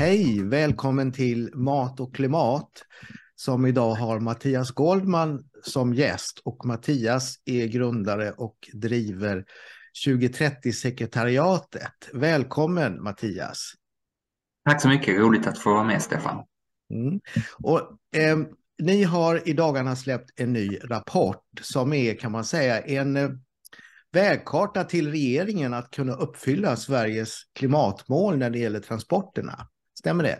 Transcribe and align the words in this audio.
Hej, 0.00 0.42
välkommen 0.42 1.12
till 1.12 1.50
Mat 1.54 2.00
och 2.00 2.14
klimat 2.14 2.70
som 3.34 3.66
idag 3.66 3.94
har 3.94 4.20
Mattias 4.20 4.70
Goldman 4.70 5.44
som 5.62 5.94
gäst 5.94 6.40
och 6.44 6.66
Mattias 6.66 7.34
är 7.44 7.66
grundare 7.66 8.32
och 8.32 8.56
driver 8.72 9.44
2030-sekretariatet. 10.06 11.92
Välkommen 12.12 13.02
Mattias! 13.02 13.72
Tack 14.64 14.82
så 14.82 14.88
mycket, 14.88 15.18
roligt 15.18 15.46
att 15.46 15.58
få 15.58 15.74
vara 15.74 15.84
med 15.84 16.02
Stefan. 16.02 16.44
Mm. 16.94 17.20
Och, 17.58 17.80
eh, 18.16 18.38
ni 18.82 19.02
har 19.02 19.48
i 19.48 19.52
dagarna 19.52 19.96
släppt 19.96 20.40
en 20.40 20.52
ny 20.52 20.78
rapport 20.84 21.44
som 21.60 21.92
är 21.92 22.14
kan 22.14 22.32
man 22.32 22.44
säga 22.44 22.80
en 22.80 23.16
eh, 23.16 23.30
vägkarta 24.12 24.84
till 24.84 25.10
regeringen 25.10 25.74
att 25.74 25.90
kunna 25.90 26.12
uppfylla 26.12 26.76
Sveriges 26.76 27.42
klimatmål 27.54 28.38
när 28.38 28.50
det 28.50 28.58
gäller 28.58 28.80
transporterna. 28.80 29.66
Stämmer 30.00 30.24
det? 30.24 30.38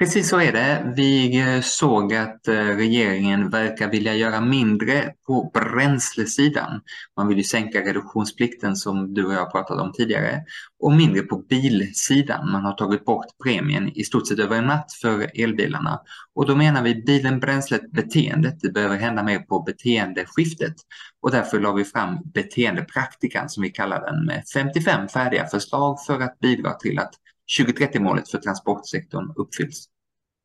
Precis 0.00 0.28
så 0.28 0.40
är 0.40 0.52
det. 0.52 0.92
Vi 0.96 1.40
eh, 1.40 1.60
såg 1.60 2.14
att 2.14 2.48
eh, 2.48 2.54
regeringen 2.54 3.50
verkar 3.50 3.90
vilja 3.90 4.14
göra 4.14 4.40
mindre 4.40 5.12
på 5.26 5.50
bränslesidan. 5.54 6.80
Man 7.16 7.28
vill 7.28 7.38
ju 7.38 7.44
sänka 7.44 7.80
reduktionsplikten 7.80 8.76
som 8.76 9.14
du 9.14 9.26
och 9.26 9.32
jag 9.32 9.52
pratade 9.52 9.82
om 9.82 9.92
tidigare 9.92 10.42
och 10.80 10.92
mindre 10.92 11.22
på 11.22 11.36
bilsidan. 11.36 12.50
Man 12.50 12.64
har 12.64 12.72
tagit 12.72 13.04
bort 13.04 13.26
premien 13.44 13.88
i 13.88 14.04
stort 14.04 14.28
sett 14.28 14.38
över 14.38 14.56
en 14.56 14.66
natt 14.66 14.92
för 15.02 15.42
elbilarna. 15.42 16.00
Och 16.34 16.46
då 16.46 16.56
menar 16.56 16.82
vi 16.82 16.94
bilen, 16.94 17.40
bränslet, 17.40 17.92
beteendet. 17.92 18.60
Det 18.60 18.72
behöver 18.72 18.96
hända 18.96 19.22
mer 19.22 19.38
på 19.38 19.62
beteendeskiftet. 19.62 20.74
Och 21.22 21.30
därför 21.30 21.60
la 21.60 21.72
vi 21.72 21.84
fram 21.84 22.18
beteendepraktikan 22.24 23.48
som 23.48 23.62
vi 23.62 23.70
kallar 23.70 24.00
den 24.00 24.26
med 24.26 24.42
55 24.54 25.08
färdiga 25.08 25.46
förslag 25.46 26.04
för 26.06 26.20
att 26.20 26.38
bidra 26.38 26.72
till 26.72 26.98
att 26.98 27.14
2030-målet 27.58 28.28
för 28.28 28.38
transportsektorn 28.38 29.32
uppfylls. 29.36 29.88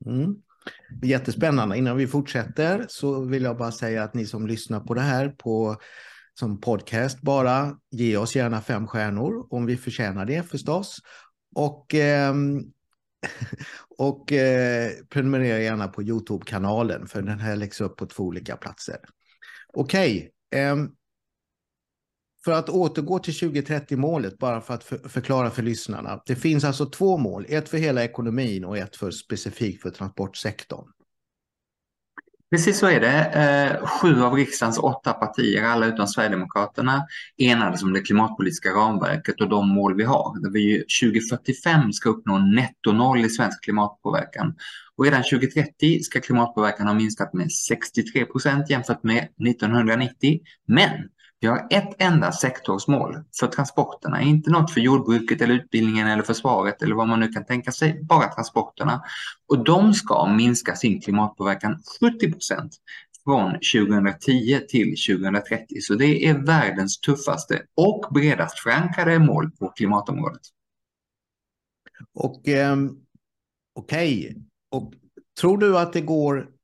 Mm. 0.05 0.35
Jättespännande. 1.03 1.77
Innan 1.77 1.97
vi 1.97 2.07
fortsätter 2.07 2.85
så 2.89 3.21
vill 3.21 3.43
jag 3.43 3.57
bara 3.57 3.71
säga 3.71 4.03
att 4.03 4.13
ni 4.13 4.25
som 4.25 4.47
lyssnar 4.47 4.79
på 4.79 4.93
det 4.93 5.01
här 5.01 5.29
på, 5.29 5.77
som 6.39 6.61
podcast 6.61 7.21
bara, 7.21 7.77
ge 7.91 8.17
oss 8.17 8.35
gärna 8.35 8.61
fem 8.61 8.87
stjärnor 8.87 9.47
om 9.49 9.65
vi 9.65 9.77
förtjänar 9.77 10.25
det 10.25 10.49
förstås. 10.49 10.97
Och, 11.55 11.95
eh, 11.95 12.33
och 13.97 14.31
eh, 14.31 14.91
prenumerera 15.09 15.59
gärna 15.59 15.87
på 15.87 16.03
Youtube-kanalen 16.03 17.07
för 17.07 17.21
den 17.21 17.39
här 17.39 17.55
läggs 17.55 17.81
upp 17.81 17.97
på 17.97 18.05
två 18.05 18.23
olika 18.23 18.57
platser. 18.57 18.97
Okej, 19.73 20.31
okay. 20.49 20.61
eh, 20.61 20.75
för 22.45 22.51
att 22.51 22.69
återgå 22.69 23.19
till 23.19 23.33
2030-målet, 23.33 24.37
bara 24.37 24.61
för 24.61 24.73
att 24.73 24.83
för, 24.83 25.09
förklara 25.09 25.49
för 25.49 25.63
lyssnarna. 25.63 26.21
Det 26.25 26.35
finns 26.35 26.63
alltså 26.63 26.85
två 26.85 27.17
mål, 27.17 27.45
ett 27.49 27.69
för 27.69 27.77
hela 27.77 28.03
ekonomin 28.03 28.65
och 28.65 28.77
ett 28.77 28.95
för 28.95 29.11
specifikt 29.11 29.81
för 29.81 29.89
transportsektorn. 29.89 30.85
Precis 32.51 32.79
så 32.79 32.87
är 32.87 32.99
det. 32.99 33.23
Eh, 33.23 33.87
sju 33.87 34.21
av 34.21 34.33
riksdagens 34.33 34.77
åtta 34.77 35.13
partier, 35.13 35.63
alla 35.63 35.85
utom 35.85 36.07
Sverigedemokraterna, 36.07 37.05
enades 37.37 37.83
om 37.83 37.93
det 37.93 38.01
klimatpolitiska 38.01 38.69
ramverket 38.69 39.41
och 39.41 39.49
de 39.49 39.69
mål 39.69 39.95
vi 39.95 40.03
har. 40.03 40.41
Där 40.43 40.49
vi 40.49 40.85
2045 41.01 41.93
ska 41.93 42.09
uppnå 42.09 42.37
netto 42.37 42.91
noll 42.91 43.25
i 43.25 43.29
svensk 43.29 43.63
klimatpåverkan. 43.63 44.55
Och 44.97 45.05
redan 45.05 45.23
2030 45.23 45.99
ska 45.99 46.21
klimatpåverkan 46.21 46.87
ha 46.87 46.93
minskat 46.93 47.33
med 47.33 47.51
63 47.51 48.25
procent 48.25 48.69
jämfört 48.69 49.03
med 49.03 49.17
1990. 49.17 50.39
Men 50.67 50.91
vi 51.45 51.49
har 51.49 51.67
ett 51.69 51.95
enda 51.97 52.31
sektorsmål 52.31 53.23
för 53.39 53.47
transporterna, 53.47 54.21
inte 54.21 54.49
något 54.49 54.71
för 54.71 54.81
jordbruket 54.81 55.41
eller 55.41 55.53
utbildningen 55.53 56.07
eller 56.07 56.23
försvaret 56.23 56.81
eller 56.81 56.95
vad 56.95 57.07
man 57.07 57.19
nu 57.19 57.27
kan 57.27 57.45
tänka 57.45 57.71
sig, 57.71 58.03
bara 58.03 58.27
transporterna. 58.27 59.03
Och 59.47 59.63
de 59.63 59.93
ska 59.93 60.27
minska 60.27 60.75
sin 60.75 61.01
klimatpåverkan 61.01 61.77
70 61.99 62.31
procent 62.31 62.75
från 63.23 63.51
2010 63.51 64.59
till 64.67 64.95
2030. 65.19 65.81
Så 65.81 65.95
det 65.95 66.25
är 66.27 66.45
världens 66.45 66.99
tuffaste 66.99 67.61
och 67.75 68.13
bredast 68.13 68.59
förankrade 68.59 69.19
mål 69.19 69.51
på 69.51 69.67
klimatområdet. 69.67 70.41
Och 72.13 72.47
eh, 72.47 72.77
okej, 73.75 74.19
okay. 74.19 74.35
och 74.71 74.93
tror 75.41 75.57
du 75.57 75.77
att 75.77 75.93
det 75.93 76.01
går 76.01 76.54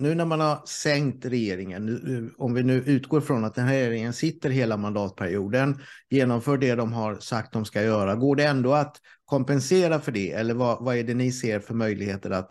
nu 0.00 0.14
när 0.14 0.24
man 0.24 0.40
har 0.40 0.62
sänkt 0.64 1.24
regeringen, 1.24 2.34
om 2.38 2.54
vi 2.54 2.62
nu 2.62 2.82
utgår 2.86 3.20
från 3.20 3.44
att 3.44 3.54
den 3.54 3.66
här 3.66 3.74
regeringen 3.74 4.12
sitter 4.12 4.50
hela 4.50 4.76
mandatperioden, 4.76 5.78
genomför 6.10 6.58
det 6.58 6.74
de 6.74 6.92
har 6.92 7.16
sagt 7.16 7.52
de 7.52 7.64
ska 7.64 7.82
göra, 7.82 8.14
går 8.14 8.36
det 8.36 8.44
ändå 8.44 8.74
att 8.74 8.96
kompensera 9.24 10.00
för 10.00 10.12
det? 10.12 10.32
Eller 10.32 10.54
vad, 10.54 10.84
vad 10.84 10.96
är 10.96 11.04
det 11.04 11.14
ni 11.14 11.32
ser 11.32 11.60
för 11.60 11.74
möjligheter 11.74 12.30
att 12.30 12.50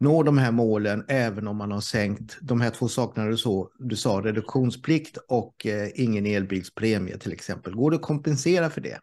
nå 0.00 0.22
de 0.22 0.38
här 0.38 0.52
målen 0.52 1.04
även 1.08 1.48
om 1.48 1.56
man 1.56 1.70
har 1.72 1.80
sänkt 1.80 2.38
de 2.40 2.60
här 2.60 2.70
två 2.70 2.88
sakerna 2.88 3.26
du, 3.26 3.36
så, 3.36 3.70
du 3.78 3.96
sa, 3.96 4.20
reduktionsplikt 4.20 5.16
och 5.28 5.66
eh, 5.66 5.88
ingen 5.94 6.26
elbilspremie 6.26 7.18
till 7.18 7.32
exempel. 7.32 7.74
Går 7.74 7.90
det 7.90 7.96
att 7.96 8.02
kompensera 8.02 8.70
för 8.70 8.80
det? 8.80 8.98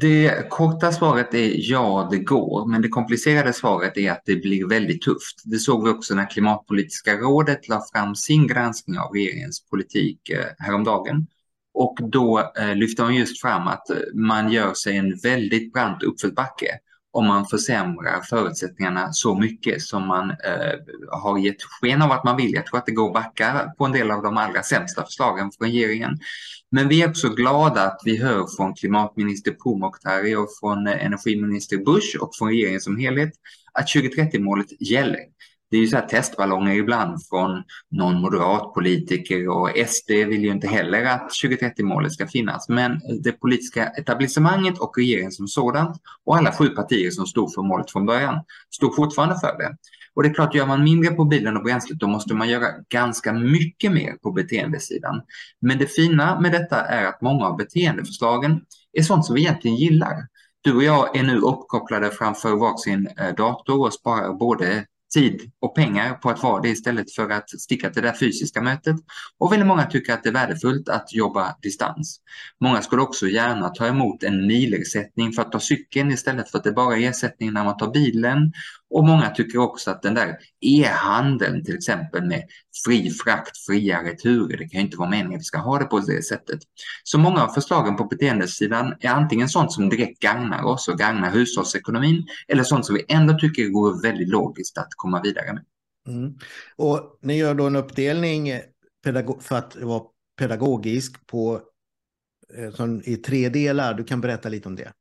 Det 0.00 0.48
korta 0.50 0.92
svaret 0.92 1.34
är 1.34 1.70
ja, 1.70 2.08
det 2.10 2.18
går, 2.18 2.66
men 2.66 2.82
det 2.82 2.88
komplicerade 2.88 3.52
svaret 3.52 3.96
är 3.96 4.12
att 4.12 4.22
det 4.24 4.36
blir 4.36 4.68
väldigt 4.68 5.02
tufft. 5.02 5.42
Det 5.44 5.58
såg 5.58 5.84
vi 5.84 5.90
också 5.90 6.14
när 6.14 6.30
Klimatpolitiska 6.30 7.16
rådet 7.16 7.68
la 7.68 7.82
fram 7.92 8.14
sin 8.14 8.46
granskning 8.46 8.98
av 8.98 9.12
regeringens 9.12 9.66
politik 9.70 10.28
eh, 10.28 10.46
häromdagen. 10.58 11.26
Och 11.74 11.98
då 12.02 12.52
eh, 12.58 12.74
lyfte 12.74 13.02
man 13.02 13.14
just 13.14 13.40
fram 13.40 13.66
att 13.68 13.90
eh, 13.90 13.96
man 14.14 14.52
gör 14.52 14.74
sig 14.74 14.96
en 14.96 15.16
väldigt 15.22 15.72
brant 15.72 16.02
uppförsbacke 16.02 16.78
om 17.12 17.26
man 17.26 17.46
försämrar 17.46 18.20
förutsättningarna 18.20 19.12
så 19.12 19.34
mycket 19.34 19.82
som 19.82 20.06
man 20.06 20.30
eh, 20.30 20.74
har 21.10 21.38
gett 21.38 21.62
sken 21.62 22.02
av 22.02 22.12
att 22.12 22.24
man 22.24 22.36
vill. 22.36 22.54
Jag 22.54 22.66
tror 22.66 22.78
att 22.78 22.86
det 22.86 22.92
går 22.92 23.06
att 23.06 23.14
backa 23.14 23.72
på 23.78 23.84
en 23.84 23.92
del 23.92 24.10
av 24.10 24.22
de 24.22 24.36
allra 24.36 24.62
sämsta 24.62 25.04
förslagen 25.04 25.50
från 25.58 25.68
regeringen. 25.68 26.18
Men 26.70 26.88
vi 26.88 27.02
är 27.02 27.08
också 27.08 27.28
glada 27.28 27.82
att 27.82 28.00
vi 28.04 28.16
hör 28.16 28.46
från 28.56 28.74
klimatminister 28.74 29.50
Pourmokhtari 29.50 30.34
och 30.34 30.48
från 30.60 30.86
eh, 30.86 31.04
energiminister 31.06 31.76
Bush 31.76 32.16
och 32.20 32.30
från 32.38 32.48
regeringen 32.48 32.80
som 32.80 32.98
helhet 32.98 33.32
att 33.72 33.86
2030-målet 33.86 34.66
gäller. 34.80 35.20
Det 35.70 35.76
är 35.76 35.80
ju 35.80 35.86
så 35.86 35.96
här 35.96 36.06
testballonger 36.06 36.74
ibland 36.74 37.26
från 37.26 37.62
någon 37.90 38.20
moderat 38.20 38.74
politiker 38.74 39.48
och 39.48 39.70
SD 39.86 40.10
vill 40.10 40.44
ju 40.44 40.50
inte 40.50 40.66
heller 40.66 41.04
att 41.04 41.30
2030-målet 41.44 42.12
ska 42.12 42.26
finnas. 42.26 42.68
Men 42.68 43.00
det 43.22 43.32
politiska 43.32 43.86
etablissemanget 43.86 44.78
och 44.78 44.98
regeringen 44.98 45.32
som 45.32 45.48
sådant 45.48 45.96
och 46.24 46.36
alla 46.36 46.52
sju 46.52 46.68
partier 46.68 47.10
som 47.10 47.26
stod 47.26 47.54
för 47.54 47.62
målet 47.62 47.90
från 47.90 48.06
början 48.06 48.44
stod 48.70 48.96
fortfarande 48.96 49.38
för 49.40 49.58
det. 49.58 49.76
Och 50.14 50.22
det 50.22 50.28
är 50.28 50.34
klart, 50.34 50.54
gör 50.54 50.66
man 50.66 50.84
mindre 50.84 51.10
på 51.10 51.24
bilen 51.24 51.56
och 51.56 51.62
bränslet 51.62 51.98
då 51.98 52.06
måste 52.06 52.34
man 52.34 52.48
göra 52.48 52.66
ganska 52.88 53.32
mycket 53.32 53.92
mer 53.92 54.12
på 54.12 54.32
beteendesidan. 54.32 55.22
Men 55.60 55.78
det 55.78 55.86
fina 55.86 56.40
med 56.40 56.52
detta 56.52 56.80
är 56.80 57.06
att 57.06 57.20
många 57.20 57.46
av 57.46 57.56
beteendeförslagen 57.56 58.60
är 58.92 59.02
sånt 59.02 59.26
som 59.26 59.34
vi 59.34 59.40
egentligen 59.40 59.76
gillar. 59.76 60.16
Du 60.60 60.76
och 60.76 60.82
jag 60.82 61.16
är 61.16 61.22
nu 61.22 61.38
uppkopplade 61.38 62.10
framför 62.10 62.56
varsin 62.56 63.08
eh, 63.20 63.34
dator 63.34 63.86
och 63.86 63.94
sparar 63.94 64.32
både 64.32 64.84
tid 65.14 65.50
och 65.60 65.74
pengar 65.74 66.14
på 66.14 66.30
att 66.30 66.42
vara 66.42 66.62
det 66.62 66.68
istället 66.68 67.14
för 67.14 67.30
att 67.30 67.50
sticka 67.50 67.90
till 67.90 68.02
det 68.02 68.08
där 68.08 68.16
fysiska 68.16 68.62
mötet. 68.62 68.96
Och 69.38 69.52
väldigt 69.52 69.66
många 69.66 69.86
tycker 69.86 70.12
att 70.12 70.22
det 70.22 70.28
är 70.28 70.32
värdefullt 70.32 70.88
att 70.88 71.14
jobba 71.14 71.56
distans. 71.62 72.20
Många 72.60 72.82
skulle 72.82 73.02
också 73.02 73.26
gärna 73.26 73.68
ta 73.68 73.86
emot 73.86 74.22
en 74.22 74.46
milersättning 74.46 75.32
för 75.32 75.42
att 75.42 75.52
ta 75.52 75.60
cykeln 75.60 76.10
istället 76.10 76.50
för 76.50 76.58
att 76.58 76.64
det 76.64 76.72
bara 76.72 76.96
är 76.96 77.08
ersättning 77.08 77.52
när 77.52 77.64
man 77.64 77.76
tar 77.76 77.90
bilen. 77.90 78.52
Och 78.90 79.04
många 79.04 79.30
tycker 79.30 79.58
också 79.58 79.90
att 79.90 80.02
den 80.02 80.14
där 80.14 80.36
e-handeln 80.60 81.64
till 81.64 81.74
exempel 81.74 82.24
med 82.24 82.42
fri 82.84 83.10
frakt, 83.10 83.58
fria 83.66 84.02
returer, 84.02 84.56
det 84.56 84.68
kan 84.68 84.80
ju 84.80 84.86
inte 84.86 84.96
vara 84.96 85.10
meningen 85.10 85.34
att 85.34 85.40
vi 85.40 85.44
ska 85.44 85.58
ha 85.58 85.78
det 85.78 85.84
på 85.84 85.98
det 85.98 86.22
sättet. 86.22 86.60
Så 87.04 87.18
många 87.18 87.42
av 87.42 87.48
förslagen 87.48 87.96
på 87.96 88.04
beteendesidan 88.04 88.94
är 89.00 89.08
antingen 89.08 89.48
sånt 89.48 89.72
som 89.72 89.88
direkt 89.88 90.20
gagnar 90.20 90.64
oss 90.64 90.88
och 90.88 90.98
gagnar 90.98 91.30
hushållsekonomin 91.30 92.26
eller 92.48 92.62
sånt 92.62 92.86
som 92.86 92.94
vi 92.94 93.04
ändå 93.08 93.38
tycker 93.38 93.68
går 93.68 94.02
väldigt 94.02 94.28
logiskt 94.28 94.78
att 94.78 94.88
komma 94.96 95.22
vidare 95.22 95.52
med. 95.52 95.64
Mm. 96.08 96.34
Och 96.76 97.18
ni 97.22 97.36
gör 97.36 97.54
då 97.54 97.66
en 97.66 97.76
uppdelning 97.76 98.52
för 99.04 99.54
att 99.54 99.76
vara 99.76 100.02
pedagogisk 100.38 101.26
på, 101.26 101.60
eh, 102.56 102.70
som, 102.70 103.02
i 103.04 103.16
tre 103.16 103.48
delar. 103.48 103.94
Du 103.94 104.04
kan 104.04 104.20
berätta 104.20 104.48
lite 104.48 104.68
om 104.68 104.76
det 104.76 104.92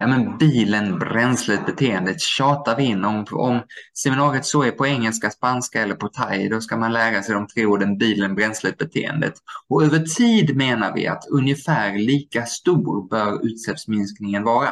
ja, 0.00 0.06
men 0.06 0.38
bilen, 0.38 0.98
bränslet, 0.98 1.66
beteendet 1.66 2.20
tjatar 2.20 2.76
vi 2.76 2.84
in. 2.84 3.04
Om, 3.04 3.26
om 3.30 3.60
seminariet 3.98 4.44
så 4.46 4.62
är 4.62 4.70
på 4.70 4.86
engelska, 4.86 5.30
spanska 5.30 5.82
eller 5.82 5.94
på 5.94 6.08
thai, 6.08 6.48
då 6.48 6.60
ska 6.60 6.76
man 6.76 6.92
lära 6.92 7.22
sig 7.22 7.34
de 7.34 7.46
tre 7.46 7.66
orden 7.66 7.98
bilen, 7.98 8.34
bränslet, 8.34 8.78
beteendet. 8.78 9.34
Och 9.68 9.82
över 9.82 9.98
tid 9.98 10.56
menar 10.56 10.94
vi 10.94 11.06
att 11.06 11.26
ungefär 11.30 11.98
lika 11.98 12.46
stor 12.46 13.08
bör 13.08 13.46
utsläppsminskningen 13.46 14.44
vara. 14.44 14.70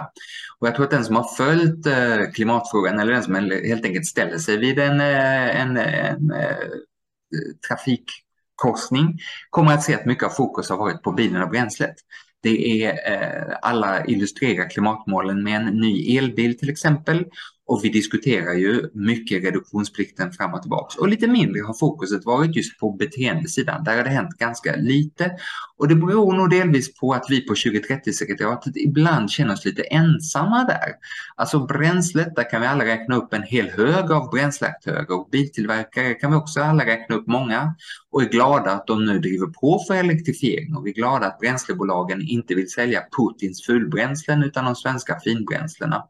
Och 0.58 0.66
jag 0.66 0.75
tror 0.75 0.84
att 0.84 0.90
den 0.90 1.04
som 1.04 1.16
har 1.16 1.36
följt 1.36 1.86
eh, 1.86 2.32
klimatfrågan 2.34 2.98
eller 2.98 3.12
den 3.12 3.22
som 3.22 3.34
helt 3.34 3.84
enkelt 3.84 4.06
ställer 4.06 4.38
sig 4.38 4.56
vid 4.56 4.78
en, 4.78 5.00
eh, 5.00 5.60
en, 5.60 5.76
en, 5.76 6.30
en 6.30 6.30
eh, 6.30 6.56
trafik 7.69 8.04
korsning 8.56 9.19
kommer 9.50 9.72
att 9.72 9.82
se 9.82 9.94
att 9.94 10.06
mycket 10.06 10.25
av 10.25 10.30
fokus 10.30 10.70
har 10.70 10.76
varit 10.76 11.02
på 11.02 11.12
bilen 11.12 11.42
och 11.42 11.50
bränslet. 11.50 11.94
Det 12.43 12.85
är 12.85 12.90
eh, 13.12 13.56
alla 13.62 14.06
illustrerar 14.06 14.70
klimatmålen 14.70 15.43
med 15.43 15.61
en 15.61 15.67
ny 15.67 16.17
elbil 16.17 16.58
till 16.58 16.70
exempel 16.70 17.25
och 17.69 17.81
vi 17.82 17.88
diskuterar 17.88 18.55
ju 18.55 18.90
mycket 18.94 19.44
reduktionsplikten 19.44 20.32
fram 20.32 20.55
och 20.55 20.62
tillbaka. 20.62 21.00
Och 21.00 21.08
lite 21.08 21.26
mindre 21.26 21.61
har 21.61 21.75
fokuset 21.75 22.25
varit 22.25 22.56
just 22.56 22.79
på 22.79 22.93
beteendesidan. 22.93 23.85
Där 23.85 23.96
har 23.96 24.05
det 24.05 24.11
hänt 24.11 24.38
ganska 24.38 24.76
lite. 24.76 25.32
Och 25.76 25.88
det 25.88 25.94
beror 25.94 26.32
nog 26.32 26.50
delvis 26.50 26.94
på 26.94 27.12
att 27.12 27.26
vi 27.29 27.40
på 27.40 27.55
2030-sekretariatet 27.55 28.73
ibland 28.75 29.31
känner 29.31 29.52
oss 29.52 29.64
lite 29.64 29.82
ensamma 29.82 30.64
där. 30.64 30.93
Alltså 31.37 31.67
bränslet, 31.67 32.37
där 32.37 32.50
kan 32.50 32.61
vi 32.61 32.67
alla 32.67 32.85
räkna 32.85 33.17
upp 33.17 33.35
en 33.35 33.43
hel 33.43 33.69
hög 33.69 34.12
av 34.12 34.31
bränsleaktörer 34.31 35.12
och 35.12 35.29
biltillverkare 35.32 36.14
kan 36.14 36.31
vi 36.31 36.37
också 36.37 36.61
alla 36.61 36.87
räkna 36.87 37.17
upp 37.17 37.26
många 37.26 37.75
och 38.12 38.22
är 38.22 38.28
glada 38.28 38.70
att 38.70 38.87
de 38.87 39.05
nu 39.05 39.19
driver 39.19 39.46
på 39.46 39.84
för 39.88 39.94
elektrifiering 39.94 40.76
och 40.76 40.87
vi 40.87 40.90
är 40.90 40.94
glada 40.94 41.26
att 41.26 41.38
bränslebolagen 41.38 42.22
inte 42.22 42.55
vill 42.55 42.70
sälja 42.70 43.02
Putins 43.19 43.66
fulbränslen 43.66 44.43
utan 44.43 44.64
de 44.64 44.76
svenska 44.76 45.20
finbränslena. 45.20 46.05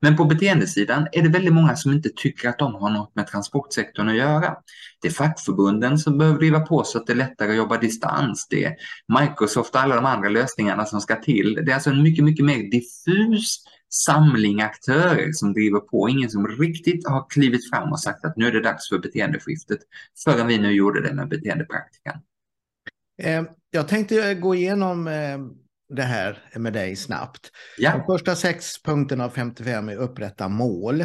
Men 0.00 0.16
på 0.16 0.24
beteendesidan 0.24 1.06
är 1.12 1.22
det 1.22 1.28
väldigt 1.28 1.54
många 1.54 1.76
som 1.76 1.92
inte 1.92 2.08
tycker 2.16 2.48
att 2.48 2.58
de 2.58 2.74
har 2.74 2.90
något 2.90 3.16
med 3.16 3.26
transportsektorn 3.26 4.08
att 4.08 4.16
göra. 4.16 4.56
Det 5.02 5.08
är 5.08 5.12
fackförbunden 5.12 5.98
som 5.98 6.18
behöver 6.18 6.38
driva 6.38 6.60
på 6.60 6.84
så 6.84 6.98
att 6.98 7.06
det 7.06 7.12
är 7.12 7.16
lättare 7.16 7.50
att 7.50 7.56
jobba 7.56 7.78
distans. 7.78 8.46
Det 8.50 8.64
är 8.64 8.74
Microsoft 9.20 9.74
och 9.74 9.80
alla 9.80 9.96
de 9.96 10.04
andra 10.04 10.28
lösningarna 10.28 10.84
som 10.84 11.00
ska 11.00 11.16
till. 11.16 11.54
Det 11.54 11.70
är 11.70 11.74
alltså 11.74 11.90
en 11.90 12.02
mycket, 12.02 12.24
mycket 12.24 12.44
mer 12.44 12.70
diffus 12.70 13.64
samling 13.92 14.60
aktörer 14.60 15.32
som 15.32 15.52
driver 15.52 15.80
på. 15.80 16.08
Ingen 16.08 16.30
som 16.30 16.48
riktigt 16.48 17.08
har 17.08 17.26
klivit 17.28 17.70
fram 17.70 17.92
och 17.92 18.00
sagt 18.00 18.24
att 18.24 18.36
nu 18.36 18.46
är 18.46 18.52
det 18.52 18.60
dags 18.60 18.88
för 18.88 18.98
beteendeskiftet 18.98 19.78
förrän 20.24 20.46
vi 20.46 20.58
nu 20.58 20.72
gjorde 20.72 21.02
det 21.02 21.14
med 21.14 21.28
beteendepraktikan. 21.28 22.14
Eh, 23.22 23.42
jag 23.70 23.88
tänkte 23.88 24.34
gå 24.34 24.54
igenom 24.54 25.08
eh, 25.08 25.38
det 25.92 26.02
här 26.02 26.42
med 26.56 26.72
dig 26.72 26.96
snabbt. 26.96 27.50
Ja. 27.78 27.92
De 27.96 28.04
första 28.12 28.36
sex 28.36 28.82
punkterna 28.82 29.24
av 29.24 29.30
55 29.30 29.88
är 29.88 29.96
upprätta 29.96 30.48
mål. 30.48 31.04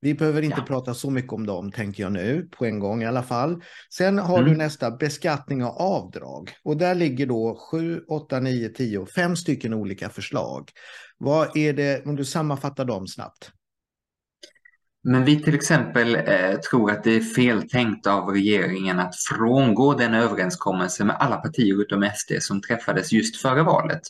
Vi 0.00 0.14
behöver 0.14 0.42
inte 0.42 0.60
ja. 0.60 0.64
prata 0.66 0.94
så 0.94 1.10
mycket 1.10 1.32
om 1.32 1.46
dem, 1.46 1.72
tänker 1.72 2.02
jag 2.02 2.12
nu, 2.12 2.48
på 2.50 2.66
en 2.66 2.78
gång 2.78 3.02
i 3.02 3.06
alla 3.06 3.22
fall. 3.22 3.62
Sen 3.90 4.18
har 4.18 4.38
mm. 4.38 4.50
du 4.50 4.56
nästa 4.56 4.90
beskattning 4.90 5.64
av 5.64 5.70
avdrag 5.70 6.50
och 6.64 6.76
där 6.76 6.94
ligger 6.94 7.26
då 7.26 7.58
7, 7.70 8.00
8, 8.08 8.40
9, 8.40 8.68
10, 8.68 9.06
fem 9.06 9.36
stycken 9.36 9.74
olika 9.74 10.08
förslag. 10.08 10.70
Vad 11.18 11.56
är 11.56 11.72
det, 11.72 12.06
om 12.06 12.16
du 12.16 12.24
sammanfattar 12.24 12.84
dem 12.84 13.06
snabbt? 13.06 13.50
Men 15.08 15.24
vi 15.24 15.42
till 15.42 15.54
exempel 15.54 16.14
eh, 16.14 16.54
tror 16.70 16.90
att 16.90 17.04
det 17.04 17.16
är 17.16 17.20
feltänkt 17.20 18.06
av 18.06 18.28
regeringen 18.28 18.98
att 18.98 19.16
frångå 19.16 19.94
den 19.94 20.14
överenskommelse 20.14 21.04
med 21.04 21.16
alla 21.16 21.36
partier 21.36 21.82
utom 21.82 22.10
SD 22.14 22.32
som 22.40 22.60
träffades 22.60 23.12
just 23.12 23.36
före 23.36 23.62
valet 23.62 24.02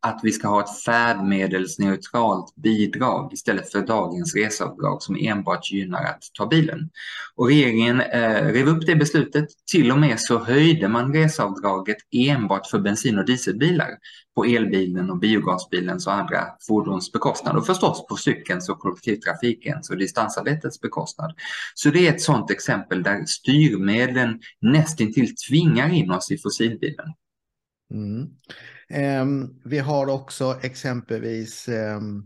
att 0.00 0.20
vi 0.22 0.32
ska 0.32 0.48
ha 0.48 0.60
ett 0.60 0.82
färdmedelsneutralt 0.84 2.54
bidrag 2.54 3.32
istället 3.32 3.72
för 3.72 3.86
dagens 3.86 4.34
reseavdrag 4.34 5.02
som 5.02 5.16
enbart 5.20 5.70
gynnar 5.70 6.04
att 6.04 6.22
ta 6.38 6.46
bilen. 6.46 6.90
Och 7.34 7.46
regeringen 7.46 8.00
eh, 8.00 8.44
rev 8.44 8.68
upp 8.68 8.86
det 8.86 8.96
beslutet. 8.96 9.48
Till 9.70 9.92
och 9.92 9.98
med 9.98 10.20
så 10.20 10.38
höjde 10.38 10.88
man 10.88 11.12
reseavdraget 11.12 11.96
enbart 12.10 12.66
för 12.66 12.78
bensin 12.78 13.18
och 13.18 13.24
dieselbilar 13.24 13.88
på 14.34 14.44
elbilen 14.44 15.10
och 15.10 15.18
biogasbilens 15.18 16.06
och 16.06 16.12
andra 16.12 16.44
fordons 16.68 17.12
bekostnad 17.12 17.56
och 17.56 17.66
förstås 17.66 18.06
på 18.06 18.16
cykelns 18.16 18.68
och 18.68 18.78
kollektivtrafikens 18.78 19.90
och 19.90 19.96
distansarbetets 19.96 20.80
bekostnad. 20.80 21.34
Så 21.74 21.90
det 21.90 22.08
är 22.08 22.12
ett 22.12 22.22
sådant 22.22 22.50
exempel 22.50 23.02
där 23.02 23.24
styrmedlen 23.24 24.40
nästintill 24.60 25.36
tvingar 25.36 25.92
in 25.92 26.10
oss 26.10 26.30
i 26.30 26.38
fossilbilen. 26.38 27.06
Mm. 27.94 28.28
Ehm, 28.90 29.60
vi 29.64 29.78
har 29.78 30.06
också 30.06 30.58
exempelvis 30.62 31.68
ehm, 31.68 32.22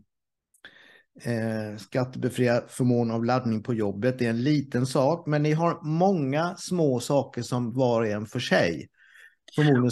eh, 1.23 1.79
skattebefriad 1.79 2.65
förmån 2.69 3.11
av 3.11 3.25
laddning 3.25 3.63
på 3.63 3.75
jobbet. 3.75 4.19
Det 4.19 4.27
är 4.27 4.31
en 4.31 4.43
liten 4.43 4.87
sak, 4.87 5.27
men 5.27 5.43
ni 5.43 5.53
har 5.53 5.81
många 5.83 6.55
små 6.57 7.01
saker 7.01 7.43
som 7.43 7.75
var 7.75 8.01
och 8.01 8.07
en 8.07 8.27
för 8.27 8.41
sig. 8.41 8.89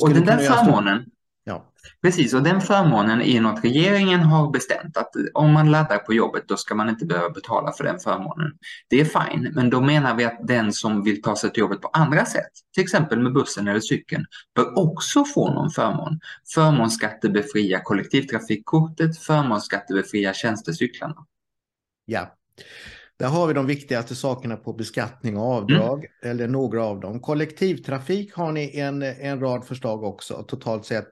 Och 0.00 0.14
den 0.14 0.24
där 0.24 0.38
förmånen, 0.38 1.04
Ja. 1.50 1.66
Precis, 2.02 2.34
och 2.34 2.42
den 2.42 2.60
förmånen 2.60 3.22
är 3.22 3.40
något 3.40 3.64
regeringen 3.64 4.20
har 4.20 4.50
bestämt 4.50 4.96
att 4.96 5.10
om 5.34 5.52
man 5.52 5.70
laddar 5.70 5.98
på 5.98 6.14
jobbet 6.14 6.48
då 6.48 6.56
ska 6.56 6.74
man 6.74 6.88
inte 6.88 7.06
behöva 7.06 7.30
betala 7.30 7.72
för 7.72 7.84
den 7.84 7.98
förmånen. 7.98 8.52
Det 8.88 9.00
är 9.00 9.04
fine, 9.04 9.52
men 9.54 9.70
då 9.70 9.80
menar 9.80 10.14
vi 10.16 10.24
att 10.24 10.38
den 10.46 10.72
som 10.72 11.02
vill 11.02 11.22
ta 11.22 11.36
sig 11.36 11.52
till 11.52 11.60
jobbet 11.60 11.80
på 11.80 11.88
andra 11.88 12.24
sätt, 12.24 12.50
till 12.74 12.82
exempel 12.82 13.20
med 13.20 13.32
bussen 13.32 13.68
eller 13.68 13.80
cykeln, 13.80 14.24
bör 14.54 14.78
också 14.78 15.24
få 15.24 15.54
någon 15.54 15.70
förmån. 15.70 16.20
Förmånsskattebefria 16.54 17.80
kollektivtrafikkortet, 17.80 19.18
förmånsskattebefria 19.18 20.34
tjänstecyklarna. 20.34 21.16
Ja, 22.04 22.36
där 23.18 23.28
har 23.28 23.46
vi 23.46 23.54
de 23.54 23.66
viktigaste 23.66 24.14
sakerna 24.14 24.56
på 24.56 24.72
beskattning 24.72 25.36
och 25.36 25.52
avdrag, 25.52 25.98
mm. 25.98 26.32
eller 26.32 26.48
några 26.48 26.84
av 26.84 27.00
dem. 27.00 27.20
Kollektivtrafik 27.20 28.34
har 28.34 28.52
ni 28.52 28.78
en, 28.78 29.02
en 29.02 29.40
rad 29.40 29.64
förslag 29.64 30.04
också, 30.04 30.44
totalt 30.48 30.86
sett 30.86 31.10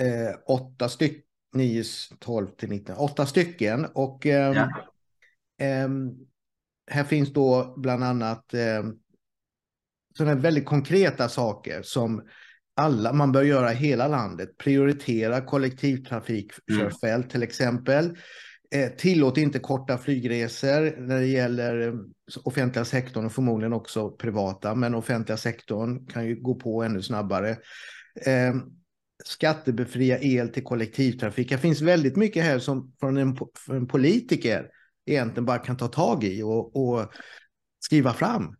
eh, 0.00 0.34
åtta 0.46 0.88
stycken, 0.88 1.22
9, 1.54 1.84
12 2.18 2.46
till 2.46 2.68
19, 2.68 2.96
åtta 2.96 3.26
stycken. 3.26 3.86
Och 3.94 4.26
eh, 4.26 4.52
ja. 4.52 4.68
eh, 5.66 5.88
här 6.90 7.04
finns 7.04 7.32
då 7.32 7.74
bland 7.76 8.04
annat 8.04 8.54
eh, 8.54 8.84
sådana 10.16 10.34
väldigt 10.34 10.66
konkreta 10.66 11.28
saker 11.28 11.82
som 11.82 12.22
alla, 12.76 13.12
man 13.12 13.32
bör 13.32 13.42
göra 13.42 13.68
hela 13.68 14.08
landet. 14.08 14.58
Prioritera 14.58 15.40
kollektivtrafikkörfält 15.40 17.24
mm. 17.24 17.28
till 17.28 17.42
exempel. 17.42 18.16
Eh, 18.70 18.88
tillåt 18.88 19.38
inte 19.38 19.58
korta 19.58 19.98
flygresor 19.98 21.00
när 21.00 21.20
det 21.20 21.26
gäller 21.26 21.88
eh, 21.88 21.94
offentliga 22.44 22.84
sektorn 22.84 23.26
och 23.26 23.32
förmodligen 23.32 23.72
också 23.72 24.10
privata, 24.10 24.74
men 24.74 24.94
offentliga 24.94 25.36
sektorn 25.36 26.06
kan 26.06 26.26
ju 26.26 26.40
gå 26.40 26.54
på 26.54 26.82
ännu 26.82 27.02
snabbare. 27.02 27.50
Eh, 28.26 28.54
skattebefria 29.26 30.18
el 30.18 30.48
till 30.48 30.64
kollektivtrafik. 30.64 31.48
Det 31.48 31.58
finns 31.58 31.80
väldigt 31.80 32.16
mycket 32.16 32.44
här 32.44 32.58
som 32.58 32.92
från 33.00 33.16
en, 33.16 33.36
en 33.68 33.86
politiker 33.86 34.70
egentligen 35.06 35.44
bara 35.44 35.58
kan 35.58 35.76
ta 35.76 35.88
tag 35.88 36.24
i 36.24 36.42
och, 36.42 36.76
och 36.76 37.12
skriva 37.80 38.12
fram. 38.12 38.56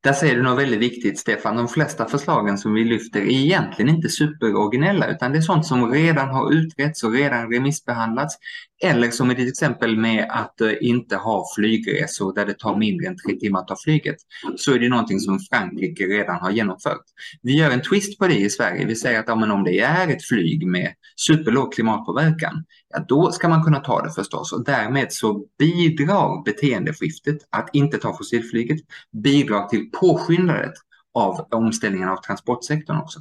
Där 0.00 0.12
säger 0.12 0.36
du 0.36 0.42
något 0.42 0.58
väldigt 0.58 0.80
viktigt 0.80 1.18
Stefan. 1.18 1.56
De 1.56 1.68
flesta 1.68 2.06
förslagen 2.06 2.58
som 2.58 2.74
vi 2.74 2.84
lyfter 2.84 3.20
är 3.20 3.30
egentligen 3.30 3.96
inte 3.96 4.08
superoriginella 4.08 5.06
utan 5.10 5.32
det 5.32 5.38
är 5.38 5.42
sånt 5.42 5.66
som 5.66 5.92
redan 5.92 6.28
har 6.28 6.52
utretts 6.52 7.02
och 7.02 7.12
redan 7.12 7.52
remissbehandlats. 7.52 8.36
Eller 8.82 9.10
som 9.10 9.30
i 9.30 9.34
ditt 9.34 9.48
exempel 9.48 9.96
med 9.96 10.26
att 10.30 10.60
eh, 10.60 10.72
inte 10.80 11.16
ha 11.16 11.44
flygresor 11.56 12.34
där 12.34 12.46
det 12.46 12.58
tar 12.58 12.76
mindre 12.76 13.06
än 13.06 13.16
tre 13.26 13.36
timmar 13.36 13.60
att 13.60 13.68
ta 13.68 13.76
flyget. 13.84 14.16
Så 14.56 14.74
är 14.74 14.78
det 14.78 14.88
någonting 14.88 15.20
som 15.20 15.38
Frankrike 15.50 16.04
redan 16.04 16.40
har 16.40 16.50
genomfört. 16.50 17.04
Vi 17.42 17.58
gör 17.58 17.70
en 17.70 17.82
twist 17.82 18.18
på 18.18 18.26
det 18.26 18.38
i 18.38 18.50
Sverige. 18.50 18.86
Vi 18.86 18.96
säger 18.96 19.20
att 19.20 19.28
ja, 19.28 19.52
om 19.52 19.64
det 19.64 19.78
är 19.78 20.08
ett 20.08 20.24
flyg 20.24 20.66
med 20.66 20.92
superlåg 21.16 21.72
klimatpåverkan, 21.72 22.64
ja, 22.96 23.04
då 23.08 23.32
ska 23.32 23.48
man 23.48 23.62
kunna 23.62 23.80
ta 23.80 24.02
det 24.02 24.12
förstås. 24.12 24.52
Och 24.52 24.64
därmed 24.64 25.12
så 25.12 25.46
bidrar 25.58 26.44
beteendeskiftet, 26.44 27.38
att 27.50 27.70
inte 27.72 27.98
ta 27.98 28.16
fossilflyget, 28.16 28.78
bidrar 29.12 29.68
till 29.68 29.90
påskyndandet 29.90 30.74
av 31.14 31.48
omställningen 31.50 32.08
av 32.08 32.16
transportsektorn 32.16 32.96
också. 32.96 33.20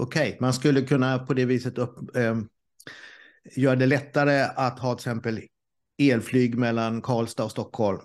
Okej, 0.00 0.28
okay, 0.28 0.40
man 0.40 0.52
skulle 0.52 0.82
kunna 0.82 1.18
på 1.18 1.34
det 1.34 1.44
viset 1.44 1.78
upp, 1.78 2.16
eh, 2.16 2.36
gör 3.56 3.76
det 3.76 3.86
lättare 3.86 4.42
att 4.56 4.78
ha 4.78 4.94
till 4.94 5.00
exempel 5.00 5.40
elflyg 5.98 6.58
mellan 6.58 7.02
Karlstad 7.02 7.44
och 7.44 7.50
Stockholm. 7.50 8.00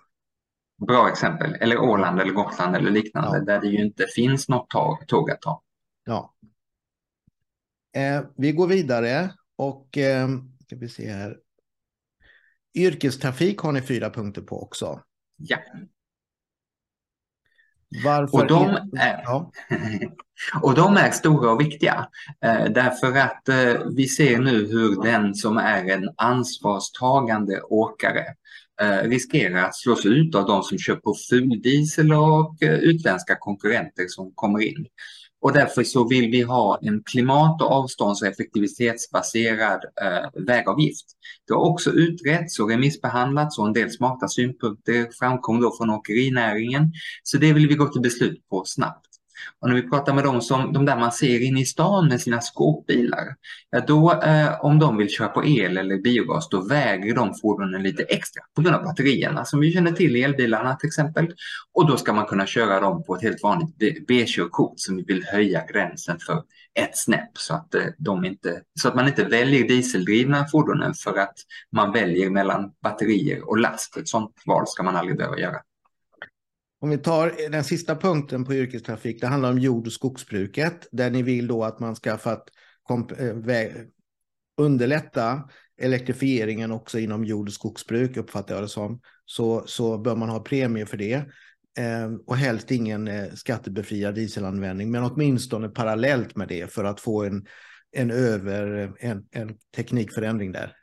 Bra 0.87 1.09
exempel. 1.09 1.53
Eller 1.53 1.77
Åland 1.77 2.19
eller 2.19 2.33
Gotland 2.33 2.75
eller 2.75 2.91
liknande 2.91 3.37
ja. 3.37 3.43
där 3.43 3.61
det 3.61 3.67
ju 3.67 3.85
inte 3.85 4.05
finns 4.15 4.49
något 4.49 4.69
tåg 5.07 5.31
att 5.31 5.41
ta. 5.41 5.61
Ja. 6.05 6.33
Eh, 7.95 8.21
vi 8.35 8.51
går 8.51 8.67
vidare 8.67 9.31
och 9.55 9.97
eh, 9.97 10.27
ska 10.67 10.75
vi 10.75 10.89
se 10.89 11.11
här. 11.11 11.37
Yrkestrafik 12.75 13.59
har 13.59 13.71
ni 13.71 13.81
fyra 13.81 14.09
punkter 14.09 14.41
på 14.41 14.63
också. 14.63 15.01
Ja. 15.37 15.57
Varför? 18.03 18.37
Och 18.37 18.47
de, 18.47 18.69
är, 18.99 19.21
ja. 19.23 19.51
och 20.61 20.75
de 20.75 20.97
är 20.97 21.11
stora 21.11 21.51
och 21.51 21.61
viktiga 21.61 22.07
eh, 22.41 22.65
därför 22.65 23.17
att 23.17 23.49
eh, 23.49 23.87
vi 23.95 24.07
ser 24.07 24.39
nu 24.39 24.67
hur 24.67 25.03
den 25.03 25.35
som 25.35 25.57
är 25.57 25.85
en 25.85 26.09
ansvarstagande 26.17 27.61
åkare 27.61 28.25
eh, 28.81 29.09
riskerar 29.09 29.63
att 29.63 29.75
slås 29.75 30.05
ut 30.05 30.35
av 30.35 30.45
de 30.45 30.63
som 30.63 30.77
kör 30.77 30.95
på 30.95 31.15
fuldiesel 31.29 32.13
och 32.13 32.57
utländska 32.61 33.35
konkurrenter 33.39 34.05
som 34.07 34.31
kommer 34.35 34.61
in. 34.61 34.87
Och 35.41 35.53
därför 35.53 35.83
så 35.83 36.07
vill 36.07 36.31
vi 36.31 36.41
ha 36.41 36.79
en 36.81 37.03
klimat 37.03 37.61
och 37.61 37.71
avstånds 37.71 38.21
och 38.21 38.27
effektivitetsbaserad 38.27 39.81
eh, 40.01 40.43
vägavgift. 40.45 41.05
Det 41.47 41.53
har 41.53 41.61
också 41.61 41.91
utretts 41.91 42.59
och 42.59 42.69
remissbehandlats 42.69 43.59
och 43.59 43.67
en 43.67 43.73
del 43.73 43.91
smarta 43.91 44.27
synpunkter 44.27 45.07
framkom 45.19 45.61
då 45.61 45.75
från 45.77 45.89
åkerinäringen. 45.89 46.93
Så 47.23 47.37
det 47.37 47.53
vill 47.53 47.67
vi 47.67 47.75
gå 47.75 47.87
till 47.87 48.01
beslut 48.01 48.49
på 48.49 48.63
snabbt. 48.65 49.06
Och 49.59 49.69
när 49.69 49.75
vi 49.75 49.89
pratar 49.89 50.13
med 50.13 50.23
dem 50.23 50.41
som 50.41 50.73
de 50.73 50.85
där 50.85 50.97
man 50.97 51.11
ser 51.11 51.43
inne 51.43 51.61
i 51.61 51.65
stan 51.65 52.07
med 52.07 52.21
sina 52.21 52.41
skåpbilar, 52.41 53.35
ja 53.69 53.79
då 53.87 54.21
eh, 54.21 54.65
om 54.65 54.79
de 54.79 54.97
vill 54.97 55.09
köra 55.09 55.27
på 55.27 55.45
el 55.45 55.77
eller 55.77 55.97
biogas, 55.97 56.49
då 56.49 56.61
väger 56.67 57.15
de 57.15 57.35
fordonen 57.35 57.83
lite 57.83 58.03
extra 58.03 58.43
på 58.55 58.61
grund 58.61 58.75
av 58.75 58.83
batterierna 58.83 59.45
som 59.45 59.59
vi 59.59 59.71
känner 59.71 59.91
till 59.91 60.15
i 60.15 60.23
elbilarna 60.23 60.75
till 60.75 60.87
exempel. 60.87 61.33
Och 61.73 61.87
då 61.87 61.97
ska 61.97 62.13
man 62.13 62.25
kunna 62.25 62.45
köra 62.45 62.79
dem 62.79 63.03
på 63.03 63.15
ett 63.15 63.21
helt 63.21 63.43
vanligt 63.43 64.07
B-körkort 64.07 64.73
som 64.75 64.95
vi 64.95 65.03
vill 65.03 65.25
höja 65.25 65.65
gränsen 65.65 66.19
för 66.19 66.43
ett 66.79 66.97
snäpp 66.97 67.37
så 67.37 67.53
att, 67.53 67.75
eh, 67.75 67.85
de 67.97 68.25
inte, 68.25 68.61
så 68.79 68.87
att 68.87 68.95
man 68.95 69.07
inte 69.07 69.23
väljer 69.23 69.67
dieseldrivna 69.67 70.47
fordonen 70.51 70.93
för 70.93 71.17
att 71.17 71.35
man 71.71 71.91
väljer 71.91 72.29
mellan 72.29 72.71
batterier 72.83 73.49
och 73.49 73.57
last. 73.57 73.97
Ett 73.97 74.07
sådant 74.07 74.33
val 74.45 74.67
ska 74.67 74.83
man 74.83 74.95
aldrig 74.95 75.17
behöva 75.17 75.39
göra. 75.39 75.57
Om 76.79 76.89
vi 76.89 76.97
tar 76.97 77.51
den 77.51 77.63
sista 77.63 77.95
punkten 77.95 78.45
på 78.45 78.53
yrkestrafik, 78.53 79.21
det 79.21 79.27
handlar 79.27 79.51
om 79.51 79.59
jord 79.59 79.87
och 79.87 79.93
skogsbruket, 79.93 80.87
där 80.91 81.09
ni 81.09 81.23
vill 81.23 81.47
då 81.47 81.63
att 81.63 81.79
man 81.79 81.95
ska 81.95 82.17
för 82.17 82.33
att 82.33 82.49
eh, 83.19 83.69
underlätta 84.57 85.49
elektrifieringen 85.81 86.71
också 86.71 86.99
inom 86.99 87.25
jord 87.25 87.47
och 87.47 87.53
skogsbruk, 87.53 88.17
uppfattar 88.17 88.55
jag 88.55 88.63
det 88.63 88.69
som, 88.69 89.01
så, 89.25 89.63
så 89.67 89.97
bör 89.97 90.15
man 90.15 90.29
ha 90.29 90.39
premie 90.39 90.85
för 90.85 90.97
det. 90.97 91.15
Eh, 91.79 92.11
och 92.25 92.37
helst 92.37 92.71
ingen 92.71 93.07
eh, 93.07 93.33
skattebefriad 93.33 94.15
dieselanvändning, 94.15 94.91
men 94.91 95.03
åtminstone 95.03 95.69
parallellt 95.69 96.35
med 96.35 96.47
det 96.47 96.71
för 96.71 96.83
att 96.83 96.99
få 96.99 97.23
en, 97.23 97.45
en, 97.91 98.11
över, 98.11 98.93
en, 98.99 99.25
en 99.31 99.57
teknikförändring 99.75 100.51
där. 100.51 100.76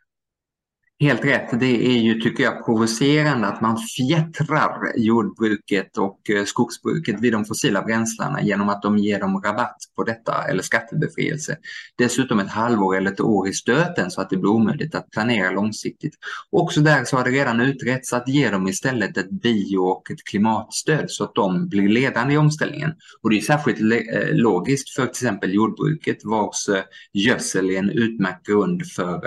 Helt 1.00 1.24
rätt. 1.24 1.60
Det 1.60 1.86
är 1.86 1.98
ju, 1.98 2.20
tycker 2.20 2.44
jag, 2.44 2.64
provocerande 2.64 3.46
att 3.46 3.60
man 3.60 3.78
fjättrar 3.78 4.92
jordbruket 4.96 5.98
och 5.98 6.30
eh, 6.30 6.44
skogsbruket 6.44 7.20
vid 7.20 7.32
de 7.32 7.44
fossila 7.44 7.82
bränslena 7.82 8.42
genom 8.42 8.68
att 8.68 8.82
de 8.82 8.98
ger 8.98 9.20
dem 9.20 9.42
rabatt 9.42 9.76
på 9.96 10.04
detta 10.04 10.44
eller 10.48 10.62
skattebefrielse. 10.62 11.56
Dessutom 11.98 12.38
ett 12.38 12.48
halvår 12.48 12.96
eller 12.96 13.12
ett 13.12 13.20
år 13.20 13.48
i 13.48 13.52
stöten 13.52 14.10
så 14.10 14.20
att 14.20 14.30
det 14.30 14.36
blir 14.36 14.50
omöjligt 14.50 14.94
att 14.94 15.10
planera 15.10 15.50
långsiktigt. 15.50 16.14
Också 16.50 16.80
där 16.80 17.04
så 17.04 17.16
har 17.16 17.24
det 17.24 17.30
redan 17.30 17.60
utretts 17.60 18.12
att 18.12 18.28
ge 18.28 18.50
dem 18.50 18.68
istället 18.68 19.16
ett 19.16 19.30
bio 19.30 19.78
och 19.78 20.10
ett 20.10 20.24
klimatstöd 20.24 21.10
så 21.10 21.24
att 21.24 21.34
de 21.34 21.68
blir 21.68 21.88
ledande 21.88 22.34
i 22.34 22.36
omställningen. 22.36 22.92
Och 23.22 23.30
det 23.30 23.36
är 23.36 23.40
särskilt 23.40 23.80
eh, 23.80 24.28
logiskt 24.32 24.94
för 24.94 25.02
till 25.02 25.10
exempel 25.10 25.54
jordbruket 25.54 26.18
vars 26.24 26.68
eh, 26.68 26.82
gödsel 27.12 27.70
är 27.70 27.78
en 27.78 27.90
utmärkt 27.90 28.46
grund 28.46 28.86
för 28.86 29.20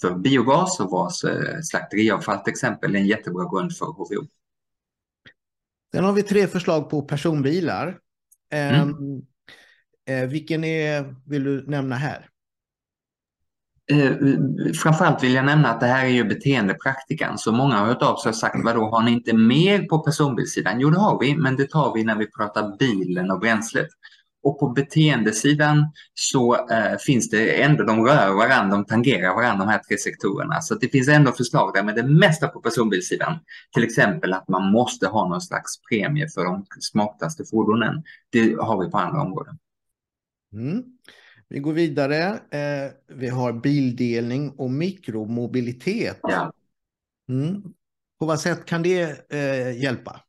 för 0.00 0.14
biogas 0.14 0.80
och 0.80 0.90
vars 0.90 1.24
eh, 1.24 1.60
slakteriavfall 1.62 2.38
till 2.38 2.50
exempel 2.50 2.94
är 2.94 2.98
en 2.98 3.06
jättebra 3.06 3.48
grund 3.50 3.76
för 3.76 3.86
HVO. 3.86 4.26
Sen 5.94 6.04
har 6.04 6.12
vi 6.12 6.22
tre 6.22 6.46
förslag 6.46 6.90
på 6.90 7.02
personbilar. 7.02 7.98
Mm. 8.52 8.94
Eh, 10.08 10.28
vilken 10.28 10.64
är, 10.64 11.14
vill 11.26 11.44
du 11.44 11.64
nämna 11.66 11.96
här? 11.96 12.28
Eh, 13.90 14.12
framförallt 14.82 15.22
vill 15.22 15.34
jag 15.34 15.44
nämna 15.44 15.68
att 15.68 15.80
det 15.80 15.86
här 15.86 16.04
är 16.04 16.10
ju 16.10 16.24
beteendepraktikan, 16.24 17.38
så 17.38 17.52
många 17.52 17.74
har 17.74 17.86
hört 17.86 18.02
av 18.02 18.16
sig 18.16 18.30
och 18.30 18.36
sagt 18.36 18.64
vadå, 18.64 18.90
har 18.90 19.02
ni 19.02 19.10
inte 19.10 19.32
mer 19.32 19.82
på 19.82 19.98
personbilsidan? 19.98 20.80
Jo, 20.80 20.90
det 20.90 20.98
har 20.98 21.20
vi, 21.20 21.36
men 21.36 21.56
det 21.56 21.70
tar 21.70 21.94
vi 21.94 22.04
när 22.04 22.16
vi 22.16 22.30
pratar 22.30 22.76
bilen 22.78 23.30
och 23.30 23.40
bränslet. 23.40 23.88
Och 24.42 24.58
på 24.58 24.68
beteendesidan 24.68 25.92
så 26.14 26.68
eh, 26.68 26.96
finns 27.06 27.30
det 27.30 27.62
ändå, 27.62 27.84
de 27.84 28.06
rör 28.06 28.32
varandra, 28.32 28.76
de 28.76 28.84
tangerar 28.84 29.34
varandra 29.34 29.64
de 29.64 29.70
här 29.70 29.78
tre 29.78 29.98
sektorerna. 29.98 30.60
Så 30.60 30.74
det 30.74 30.88
finns 30.88 31.08
ändå 31.08 31.32
förslag 31.32 31.74
där, 31.74 31.82
men 31.82 31.94
det 31.94 32.02
mesta 32.02 32.48
på 32.48 32.60
personbilsidan, 32.60 33.38
till 33.74 33.84
exempel 33.84 34.32
att 34.32 34.48
man 34.48 34.72
måste 34.72 35.06
ha 35.06 35.28
någon 35.28 35.40
slags 35.40 35.82
premie 35.90 36.28
för 36.34 36.44
de 36.44 36.66
smartaste 36.80 37.44
fordonen, 37.50 38.02
det 38.30 38.54
har 38.60 38.84
vi 38.84 38.90
på 38.90 38.98
andra 38.98 39.22
områden. 39.22 39.58
Mm. 40.52 40.84
Vi 41.48 41.58
går 41.58 41.72
vidare. 41.72 42.40
Eh, 42.50 42.92
vi 43.06 43.28
har 43.28 43.52
bildelning 43.52 44.50
och 44.50 44.70
mikromobilitet. 44.70 46.18
Ja. 46.22 46.52
Mm. 47.28 47.62
På 48.18 48.26
vad 48.26 48.40
sätt 48.40 48.64
kan 48.64 48.82
det 48.82 49.32
eh, 49.32 49.82
hjälpa? 49.82 50.20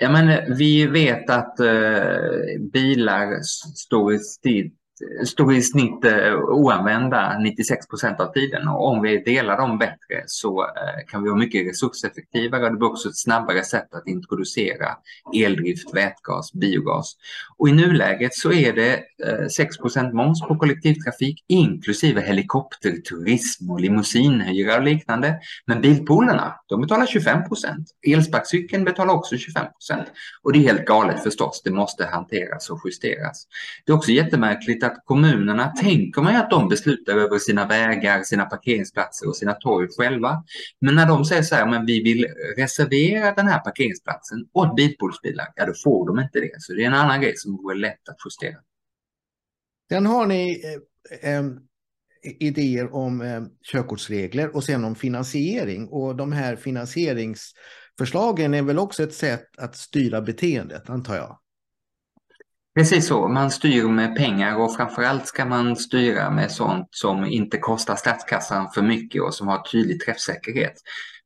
Ja, 0.00 0.10
men 0.10 0.54
vi 0.56 0.86
vet 0.86 1.30
att 1.30 1.60
eh, 1.60 2.60
bilar 2.72 3.42
står 3.74 4.14
i 4.14 4.18
still 4.18 4.70
står 5.26 5.54
i 5.54 5.62
snitt 5.62 6.04
eh, 6.04 6.34
oanvända 6.34 7.38
96 7.38 7.88
procent 7.88 8.20
av 8.20 8.32
tiden 8.32 8.68
och 8.68 8.86
om 8.86 9.02
vi 9.02 9.18
delar 9.18 9.56
dem 9.56 9.78
bättre 9.78 10.22
så 10.26 10.62
eh, 10.62 11.06
kan 11.08 11.22
vi 11.22 11.28
vara 11.28 11.38
mycket 11.38 11.66
resurseffektivare 11.66 12.64
och 12.64 12.70
det 12.70 12.76
blir 12.76 12.88
också 12.88 13.08
ett 13.08 13.18
snabbare 13.18 13.64
sätt 13.64 13.94
att 13.94 14.06
introducera 14.06 14.88
eldrift, 15.34 15.94
vätgas, 15.94 16.52
biogas. 16.52 17.16
Och 17.56 17.68
i 17.68 17.72
nuläget 17.72 18.34
så 18.34 18.52
är 18.52 18.72
det 18.72 18.94
eh, 19.26 19.46
6 19.56 19.78
procent 19.78 20.14
moms 20.14 20.40
på 20.40 20.56
kollektivtrafik 20.56 21.44
inklusive 21.48 22.20
helikopterturism 22.20 23.70
och 23.70 23.80
limousinhyra 23.80 24.76
och 24.76 24.82
liknande. 24.82 25.38
Men 25.66 25.80
bilpoolerna, 25.80 26.54
de 26.68 26.80
betalar 26.80 27.06
25 27.06 27.48
procent. 27.48 27.90
Elsparkcykeln 28.06 28.84
betalar 28.84 29.14
också 29.14 29.36
25 29.36 29.66
procent. 29.72 30.08
Och 30.42 30.52
det 30.52 30.58
är 30.58 30.62
helt 30.62 30.84
galet 30.84 31.22
förstås, 31.22 31.62
det 31.64 31.70
måste 31.70 32.06
hanteras 32.06 32.70
och 32.70 32.80
justeras. 32.84 33.46
Det 33.84 33.92
är 33.92 33.96
också 33.96 34.10
jättemärkligt 34.10 34.84
att 34.90 35.02
kommunerna 35.04 35.68
tänker 35.68 36.22
man 36.22 36.36
att 36.36 36.50
de 36.50 36.68
beslutar 36.68 37.12
över 37.12 37.38
sina 37.38 37.66
vägar, 37.66 38.22
sina 38.22 38.44
parkeringsplatser 38.44 39.28
och 39.28 39.36
sina 39.36 39.54
torg 39.54 39.88
själva. 39.98 40.44
Men 40.80 40.94
när 40.94 41.06
de 41.06 41.24
säger 41.24 41.42
så 41.42 41.54
här, 41.54 41.66
men 41.66 41.86
vi 41.86 42.02
vill 42.02 42.26
reservera 42.56 43.34
den 43.34 43.48
här 43.48 43.58
parkeringsplatsen 43.58 44.46
åt 44.52 44.76
bilpoolsbilar, 44.76 45.46
ja 45.56 45.66
då 45.66 45.72
får 45.84 46.06
de 46.06 46.18
inte 46.18 46.40
det. 46.40 46.52
Så 46.58 46.72
det 46.72 46.82
är 46.82 46.86
en 46.86 46.94
annan 46.94 47.20
grej 47.20 47.36
som 47.36 47.56
vore 47.56 47.78
lätt 47.78 48.08
att 48.08 48.16
justera. 48.24 48.58
Sen 49.88 50.06
har 50.06 50.26
ni 50.26 50.62
eh, 51.22 51.36
eh, 51.36 51.44
idéer 52.22 52.94
om 52.94 53.20
eh, 53.20 53.42
körkortsregler 53.72 54.56
och 54.56 54.64
sen 54.64 54.84
om 54.84 54.94
finansiering. 54.94 55.88
Och 55.88 56.16
de 56.16 56.32
här 56.32 56.56
finansieringsförslagen 56.56 58.54
är 58.54 58.62
väl 58.62 58.78
också 58.78 59.02
ett 59.02 59.14
sätt 59.14 59.58
att 59.58 59.76
styra 59.76 60.20
beteendet, 60.20 60.90
antar 60.90 61.16
jag? 61.16 61.38
Precis 62.78 63.06
så, 63.06 63.28
man 63.28 63.50
styr 63.50 63.84
med 63.84 64.16
pengar 64.16 64.56
och 64.56 64.76
framförallt 64.76 65.26
ska 65.26 65.44
man 65.44 65.76
styra 65.76 66.30
med 66.30 66.50
sånt 66.50 66.88
som 66.90 67.24
inte 67.24 67.58
kostar 67.58 67.96
statskassan 67.96 68.70
för 68.70 68.82
mycket 68.82 69.22
och 69.22 69.34
som 69.34 69.48
har 69.48 69.58
tydlig 69.58 70.00
träffsäkerhet. 70.00 70.72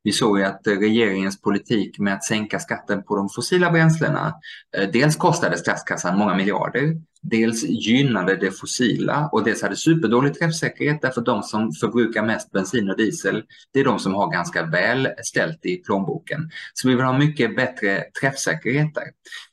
Vi 0.03 0.11
såg 0.11 0.39
ju 0.39 0.45
att 0.45 0.61
regeringens 0.65 1.41
politik 1.41 1.99
med 1.99 2.13
att 2.13 2.23
sänka 2.23 2.59
skatten 2.59 3.03
på 3.03 3.15
de 3.15 3.29
fossila 3.29 3.71
bränslena 3.71 4.33
eh, 4.77 4.89
dels 4.93 5.15
kostade 5.15 5.57
statskassan 5.57 6.17
många 6.17 6.35
miljarder 6.35 6.95
dels 7.23 7.63
gynnade 7.63 8.35
det 8.35 8.51
fossila 8.51 9.29
och 9.31 9.43
dels 9.43 9.61
hade 9.61 9.75
superdålig 9.75 10.33
träffsäkerhet 10.33 11.01
därför 11.01 11.21
de 11.21 11.43
som 11.43 11.71
förbrukar 11.71 12.23
mest 12.23 12.51
bensin 12.51 12.89
och 12.89 12.97
diesel, 12.97 13.43
det 13.73 13.79
är 13.79 13.85
de 13.85 13.99
som 13.99 14.13
har 14.13 14.31
ganska 14.31 14.65
väl 14.65 15.07
ställt 15.23 15.65
i 15.65 15.77
plånboken. 15.77 16.49
Så 16.73 16.87
vi 16.87 16.95
vill 16.95 17.05
ha 17.05 17.17
mycket 17.17 17.55
bättre 17.55 18.03
träffsäkerhet 18.21 18.95
där. 18.95 19.03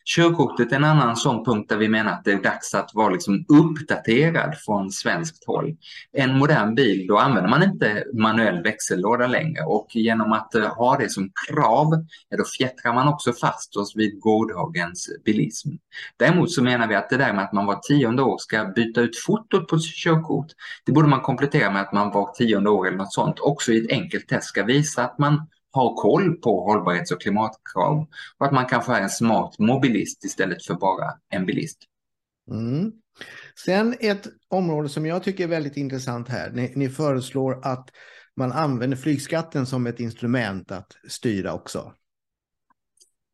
Körkortet 0.04 0.72
är 0.72 0.76
en 0.76 0.84
annan 0.84 1.16
sån 1.16 1.44
punkt 1.44 1.68
där 1.68 1.76
vi 1.76 1.88
menar 1.88 2.12
att 2.12 2.24
det 2.24 2.32
är 2.32 2.42
dags 2.42 2.74
att 2.74 2.90
vara 2.94 3.10
liksom 3.10 3.44
uppdaterad 3.48 4.54
från 4.58 4.90
svenskt 4.90 5.46
håll. 5.46 5.76
En 6.12 6.38
modern 6.38 6.74
bil, 6.74 7.06
då 7.06 7.18
använder 7.18 7.50
man 7.50 7.62
inte 7.62 8.04
manuell 8.14 8.62
växellåda 8.62 9.26
längre 9.26 9.62
och 9.62 9.86
genom 9.90 10.32
att 10.32 10.54
eh, 10.54 10.76
ha 10.76 10.98
det 10.98 11.10
som 11.10 11.30
krav, 11.48 12.06
ja, 12.28 12.36
då 12.36 12.44
fjättrar 12.58 12.94
man 12.94 13.08
också 13.08 13.32
fast 13.32 13.76
oss 13.76 13.96
vid 13.96 14.20
gårdagens 14.20 15.10
bilism. 15.24 15.68
Däremot 16.16 16.52
så 16.52 16.62
menar 16.62 16.88
vi 16.88 16.94
att 16.94 17.10
det 17.10 17.16
där 17.16 17.32
med 17.32 17.44
att 17.44 17.52
man 17.52 17.59
man 17.60 17.74
var 17.74 17.80
tionde 17.82 18.22
år 18.22 18.38
ska 18.38 18.64
byta 18.64 19.00
ut 19.00 19.18
fotot 19.26 19.68
på 19.68 19.78
sitt 19.78 19.94
körkort. 19.94 20.46
Det 20.84 20.92
borde 20.92 21.08
man 21.08 21.20
komplettera 21.20 21.70
med 21.70 21.82
att 21.82 21.92
man 21.92 22.10
var 22.10 22.32
tionde 22.32 22.70
år 22.70 22.86
eller 22.86 22.98
något 22.98 23.12
sånt 23.12 23.40
också 23.40 23.72
i 23.72 23.84
ett 23.84 23.90
enkelt 23.90 24.28
test 24.28 24.48
ska 24.48 24.64
visa 24.64 25.04
att 25.04 25.18
man 25.18 25.46
har 25.72 25.94
koll 25.96 26.36
på 26.36 26.64
hållbarhets 26.64 27.12
och 27.12 27.20
klimatkrav 27.20 28.06
och 28.38 28.46
att 28.46 28.52
man 28.52 28.66
kanske 28.66 28.92
är 28.92 29.00
en 29.00 29.10
smart 29.10 29.58
mobilist 29.58 30.24
istället 30.24 30.64
för 30.64 30.74
bara 30.74 31.12
en 31.28 31.46
bilist. 31.46 31.78
Mm. 32.50 32.92
Sen 33.64 33.94
ett 34.00 34.26
område 34.48 34.88
som 34.88 35.06
jag 35.06 35.22
tycker 35.22 35.44
är 35.44 35.48
väldigt 35.48 35.76
intressant 35.76 36.28
här. 36.28 36.50
Ni, 36.50 36.72
ni 36.76 36.88
föreslår 36.88 37.60
att 37.66 37.90
man 38.36 38.52
använder 38.52 38.96
flygskatten 38.96 39.66
som 39.66 39.86
ett 39.86 40.00
instrument 40.00 40.70
att 40.70 40.96
styra 41.08 41.52
också. 41.54 41.92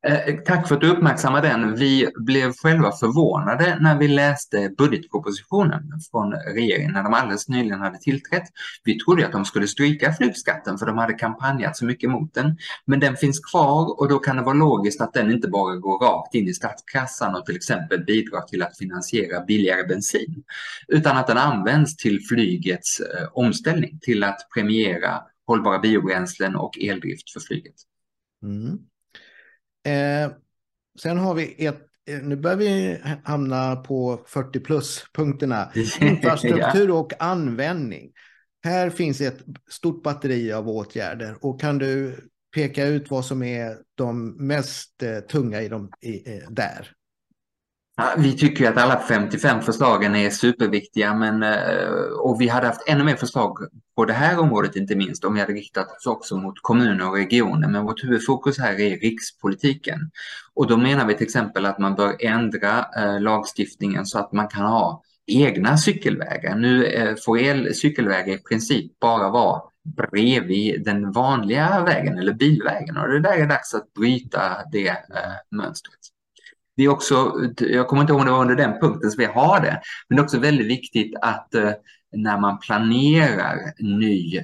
Eh, 0.06 0.36
tack 0.44 0.68
för 0.68 0.74
att 0.74 0.80
du 0.80 0.90
uppmärksammar 0.90 1.42
den. 1.42 1.74
Vi 1.74 2.08
blev 2.16 2.52
själva 2.52 2.92
förvånade 2.92 3.78
när 3.80 3.98
vi 3.98 4.08
läste 4.08 4.70
budgetpropositionen 4.78 5.82
från 6.10 6.32
regeringen 6.32 6.92
när 6.92 7.02
de 7.02 7.14
alldeles 7.14 7.48
nyligen 7.48 7.80
hade 7.80 7.98
tillträtt. 7.98 8.42
Vi 8.84 8.98
trodde 8.98 9.26
att 9.26 9.32
de 9.32 9.44
skulle 9.44 9.66
stryka 9.66 10.12
flygskatten 10.12 10.78
för 10.78 10.86
de 10.86 10.98
hade 10.98 11.12
kampanjat 11.12 11.76
så 11.76 11.84
mycket 11.84 12.10
mot 12.10 12.34
den. 12.34 12.56
Men 12.84 13.00
den 13.00 13.16
finns 13.16 13.40
kvar 13.40 14.00
och 14.00 14.08
då 14.08 14.18
kan 14.18 14.36
det 14.36 14.42
vara 14.42 14.54
logiskt 14.54 15.00
att 15.00 15.12
den 15.12 15.30
inte 15.30 15.48
bara 15.48 15.76
går 15.76 15.98
rakt 15.98 16.34
in 16.34 16.48
i 16.48 16.54
statskassan 16.54 17.34
och 17.34 17.46
till 17.46 17.56
exempel 17.56 18.04
bidrar 18.04 18.40
till 18.40 18.62
att 18.62 18.78
finansiera 18.78 19.44
billigare 19.44 19.84
bensin. 19.84 20.44
Utan 20.88 21.16
att 21.16 21.26
den 21.26 21.38
används 21.38 21.96
till 21.96 22.20
flygets 22.28 23.00
eh, 23.00 23.28
omställning, 23.32 23.98
till 24.02 24.24
att 24.24 24.38
premiera 24.54 25.20
hållbara 25.46 25.78
biobränslen 25.78 26.56
och 26.56 26.78
eldrift 26.78 27.30
för 27.30 27.40
flyget. 27.40 27.74
Mm. 28.42 28.78
Eh, 29.86 30.30
sen 31.02 31.18
har 31.18 31.34
vi 31.34 31.66
ett 31.66 31.82
eh, 32.08 32.22
nu 32.22 32.36
börjar 32.36 32.56
vi 32.56 32.98
hamna 33.24 33.76
på 33.76 34.20
40 34.26 34.60
plus-punkterna. 34.60 35.72
Infrastruktur 36.00 36.90
och 36.90 37.12
användning. 37.22 38.12
Här 38.64 38.90
finns 38.90 39.20
ett 39.20 39.38
stort 39.70 40.02
batteri 40.02 40.52
av 40.52 40.68
åtgärder 40.68 41.36
och 41.40 41.60
kan 41.60 41.78
du 41.78 42.16
peka 42.54 42.86
ut 42.86 43.10
vad 43.10 43.24
som 43.24 43.42
är 43.42 43.76
de 43.94 44.28
mest 44.46 45.02
eh, 45.02 45.18
tunga 45.18 45.62
i 45.62 45.68
dem 45.68 45.92
i, 46.00 46.36
eh, 46.36 46.50
där? 46.50 46.92
Ja, 47.98 48.14
vi 48.18 48.32
tycker 48.32 48.70
att 48.70 48.76
alla 48.76 49.00
55 49.00 49.62
förslagen 49.62 50.16
är 50.16 50.30
superviktiga 50.30 51.14
men, 51.14 51.42
eh, 51.42 51.88
och 52.20 52.40
vi 52.40 52.48
hade 52.48 52.66
haft 52.66 52.88
ännu 52.88 53.04
mer 53.04 53.16
förslag 53.16 53.58
på 53.96 54.04
det 54.04 54.12
här 54.12 54.38
området 54.38 54.76
inte 54.76 54.96
minst 54.96 55.24
om 55.24 55.34
vi 55.34 55.40
hade 55.40 55.52
riktat 55.52 55.96
oss 55.96 56.06
också 56.06 56.36
mot 56.36 56.54
kommuner 56.62 57.08
och 57.08 57.16
regioner. 57.16 57.68
Men 57.68 57.84
vårt 57.84 58.04
huvudfokus 58.04 58.58
här 58.58 58.80
är 58.80 58.96
rikspolitiken. 58.96 60.10
Och 60.54 60.66
då 60.66 60.76
menar 60.76 61.06
vi 61.06 61.14
till 61.14 61.26
exempel 61.26 61.66
att 61.66 61.78
man 61.78 61.94
bör 61.94 62.16
ändra 62.20 62.86
eh, 62.96 63.20
lagstiftningen 63.20 64.06
så 64.06 64.18
att 64.18 64.32
man 64.32 64.48
kan 64.48 64.64
ha 64.64 65.02
egna 65.26 65.76
cykelvägar. 65.76 66.54
Nu 66.54 66.84
eh, 66.84 67.14
får 67.24 67.38
el 67.38 67.74
cykelvägar 67.74 68.34
i 68.34 68.38
princip 68.38 68.98
bara 69.00 69.30
vara 69.30 69.62
bredvid 69.96 70.84
den 70.84 71.12
vanliga 71.12 71.84
vägen 71.84 72.18
eller 72.18 72.32
bilvägen 72.32 72.96
och 72.96 73.08
det 73.08 73.20
där 73.20 73.38
är 73.38 73.46
dags 73.46 73.74
att 73.74 73.94
bryta 73.94 74.40
det 74.72 74.96
mönstret. 75.50 76.15
Det 76.76 76.84
är 76.84 76.88
också, 76.88 77.32
jag 77.58 77.88
kommer 77.88 78.02
inte 78.02 78.12
ihåg 78.12 78.20
om 78.20 78.26
det 78.26 78.32
var 78.32 78.42
under 78.42 78.56
den 78.56 78.80
punkten 78.80 79.10
som 79.10 79.18
vi 79.18 79.24
har 79.26 79.60
det, 79.60 79.80
men 80.08 80.16
det 80.16 80.20
är 80.20 80.24
också 80.24 80.38
väldigt 80.38 80.66
viktigt 80.66 81.14
att 81.22 81.54
eh, 81.54 81.70
när 82.16 82.40
man 82.40 82.58
planerar 82.58 83.72
ny 83.78 84.36
eh, 84.36 84.42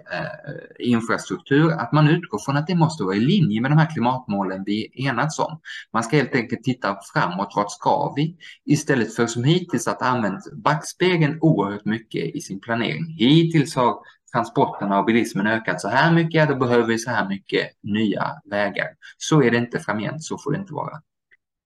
infrastruktur 0.78 1.72
att 1.72 1.92
man 1.92 2.08
utgår 2.08 2.38
från 2.38 2.56
att 2.56 2.66
det 2.66 2.74
måste 2.74 3.04
vara 3.04 3.16
i 3.16 3.20
linje 3.20 3.60
med 3.60 3.70
de 3.70 3.78
här 3.78 3.90
klimatmålen 3.92 4.64
vi 4.66 5.06
enats 5.06 5.38
om. 5.38 5.60
Man 5.92 6.02
ska 6.02 6.16
helt 6.16 6.34
enkelt 6.34 6.64
titta 6.64 6.98
framåt, 7.12 7.52
vart 7.56 7.70
ska 7.70 8.12
vi? 8.16 8.36
Istället 8.64 9.14
för 9.14 9.26
som 9.26 9.44
hittills 9.44 9.88
att 9.88 10.02
använda 10.02 10.40
backspegeln 10.52 11.38
oerhört 11.40 11.84
mycket 11.84 12.34
i 12.34 12.40
sin 12.40 12.60
planering. 12.60 13.16
Hittills 13.18 13.76
har 13.76 13.94
transporterna 14.32 14.98
och 14.98 15.04
bilismen 15.04 15.46
ökat 15.46 15.80
så 15.80 15.88
här 15.88 16.12
mycket, 16.12 16.34
ja, 16.34 16.46
då 16.46 16.56
behöver 16.56 16.86
vi 16.86 16.98
så 16.98 17.10
här 17.10 17.28
mycket 17.28 17.68
nya 17.82 18.30
vägar. 18.50 18.86
Så 19.18 19.42
är 19.42 19.50
det 19.50 19.56
inte 19.56 19.78
framgent, 19.78 20.24
så 20.24 20.38
får 20.38 20.52
det 20.52 20.58
inte 20.58 20.74
vara. 20.74 21.02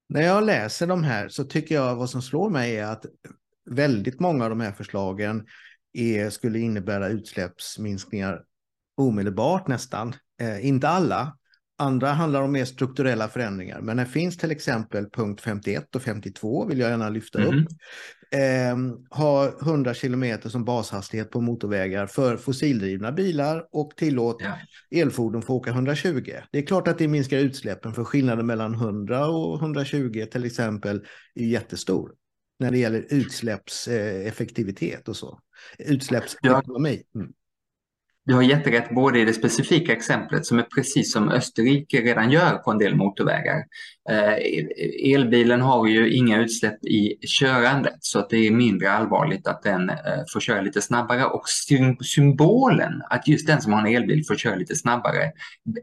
När 0.08 0.22
jag 0.22 0.44
läser 0.44 0.86
de 0.86 1.04
här 1.04 1.28
så 1.28 1.44
tycker 1.44 1.74
jag 1.74 1.96
vad 1.96 2.10
som 2.10 2.22
slår 2.22 2.50
mig 2.50 2.76
är 2.76 2.84
att 2.84 3.06
väldigt 3.70 4.20
många 4.20 4.44
av 4.44 4.50
de 4.50 4.60
här 4.60 4.72
förslagen 4.72 5.46
är, 5.92 6.30
skulle 6.30 6.58
innebära 6.58 7.08
utsläppsminskningar 7.08 8.42
omedelbart 8.96 9.68
nästan. 9.68 10.14
Eh, 10.40 10.66
inte 10.66 10.88
alla. 10.88 11.36
Andra 11.78 12.08
handlar 12.08 12.42
om 12.42 12.52
mer 12.52 12.64
strukturella 12.64 13.28
förändringar. 13.28 13.80
Men 13.80 13.96
det 13.96 14.06
finns 14.06 14.36
till 14.36 14.50
exempel 14.50 15.10
punkt 15.10 15.40
51 15.40 15.96
och 15.96 16.02
52 16.02 16.66
vill 16.66 16.78
jag 16.78 16.90
gärna 16.90 17.08
lyfta 17.08 17.42
mm. 17.42 17.58
upp. 17.58 17.68
Eh, 18.30 18.76
ha 19.18 19.48
100 19.62 19.94
kilometer 19.94 20.48
som 20.48 20.64
bashastighet 20.64 21.30
på 21.30 21.40
motorvägar 21.40 22.06
för 22.06 22.36
fossildrivna 22.36 23.12
bilar 23.12 23.68
och 23.72 23.96
tillåt 23.96 24.36
ja. 24.40 24.58
elfordon 25.00 25.42
få 25.42 25.54
åka 25.54 25.70
120. 25.70 26.32
Det 26.52 26.58
är 26.58 26.66
klart 26.66 26.88
att 26.88 26.98
det 26.98 27.08
minskar 27.08 27.38
utsläppen 27.38 27.94
för 27.94 28.04
skillnaden 28.04 28.46
mellan 28.46 28.74
100 28.74 29.26
och 29.26 29.60
120 29.60 30.26
till 30.32 30.44
exempel 30.44 31.04
är 31.34 31.44
jättestor 31.44 32.12
när 32.58 32.70
det 32.70 32.78
gäller 32.78 33.06
utsläppseffektivitet 33.10 35.08
och 35.08 35.16
så. 35.16 35.40
Utsläppsekonomi. 35.78 37.02
Mm. 37.14 37.32
Du 38.26 38.34
har 38.34 38.42
jätterätt 38.42 38.90
både 38.90 39.20
i 39.20 39.24
det 39.24 39.32
specifika 39.32 39.92
exemplet 39.92 40.46
som 40.46 40.58
är 40.58 40.62
precis 40.62 41.12
som 41.12 41.28
Österrike 41.28 42.00
redan 42.00 42.30
gör 42.30 42.56
på 42.56 42.70
en 42.70 42.78
del 42.78 42.96
motorvägar. 42.96 43.64
Eh, 44.10 45.12
elbilen 45.12 45.60
har 45.60 45.86
ju 45.86 46.12
inga 46.12 46.40
utsläpp 46.40 46.84
i 46.84 47.26
körandet 47.26 47.96
så 48.00 48.18
att 48.18 48.30
det 48.30 48.46
är 48.46 48.50
mindre 48.50 48.90
allvarligt 48.90 49.46
att 49.46 49.62
den 49.62 49.90
eh, 49.90 49.96
får 50.32 50.40
köra 50.40 50.60
lite 50.60 50.82
snabbare 50.82 51.24
och 51.24 51.42
symbolen 52.04 53.02
att 53.10 53.28
just 53.28 53.46
den 53.46 53.62
som 53.62 53.72
har 53.72 53.80
en 53.80 53.94
elbil 53.96 54.24
får 54.28 54.34
köra 54.34 54.54
lite 54.54 54.76
snabbare 54.76 55.32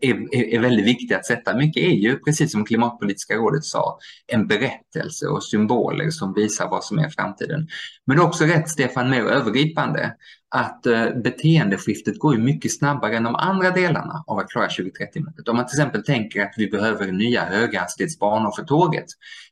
är, 0.02 0.36
är, 0.36 0.54
är 0.56 0.60
väldigt 0.60 0.86
viktig 0.86 1.16
att 1.16 1.26
sätta. 1.26 1.58
Mycket 1.58 1.84
är 1.84 1.96
ju, 1.96 2.20
precis 2.20 2.52
som 2.52 2.66
Klimatpolitiska 2.66 3.36
rådet 3.36 3.64
sa, 3.64 3.98
en 4.28 4.48
berättelse 4.48 5.28
och 5.28 5.44
symboler 5.44 6.10
som 6.10 6.34
visar 6.34 6.70
vad 6.70 6.84
som 6.84 7.00
är 7.00 7.10
framtiden. 7.10 7.68
Men 8.08 8.20
också 8.20 8.44
rätt, 8.44 8.70
Stefan, 8.70 9.10
mer 9.10 9.22
övergripande 9.24 10.14
att 10.56 10.86
eh, 10.86 11.06
beteendeskiftet 11.24 12.20
går 12.20 12.36
ju 12.36 12.42
mycket 12.42 12.74
snabbare 12.74 13.18
än 13.18 13.24
de 13.24 13.36
andra 13.36 13.72
delarna 13.72 14.24
av 14.28 14.40
att 14.40 14.50
klara 14.50 14.68
2030-målet. 14.68 15.48
Om 15.48 15.56
man 15.56 15.68
till 15.68 15.80
exempel 15.80 16.04
tänker 16.04 16.42
att 16.42 16.54
vi 16.58 16.68
behöver 16.68 17.12
nya 17.12 17.46
höghastighets 17.46 18.13
och 18.46 18.56
för 18.56 18.64
tåget, 18.64 19.06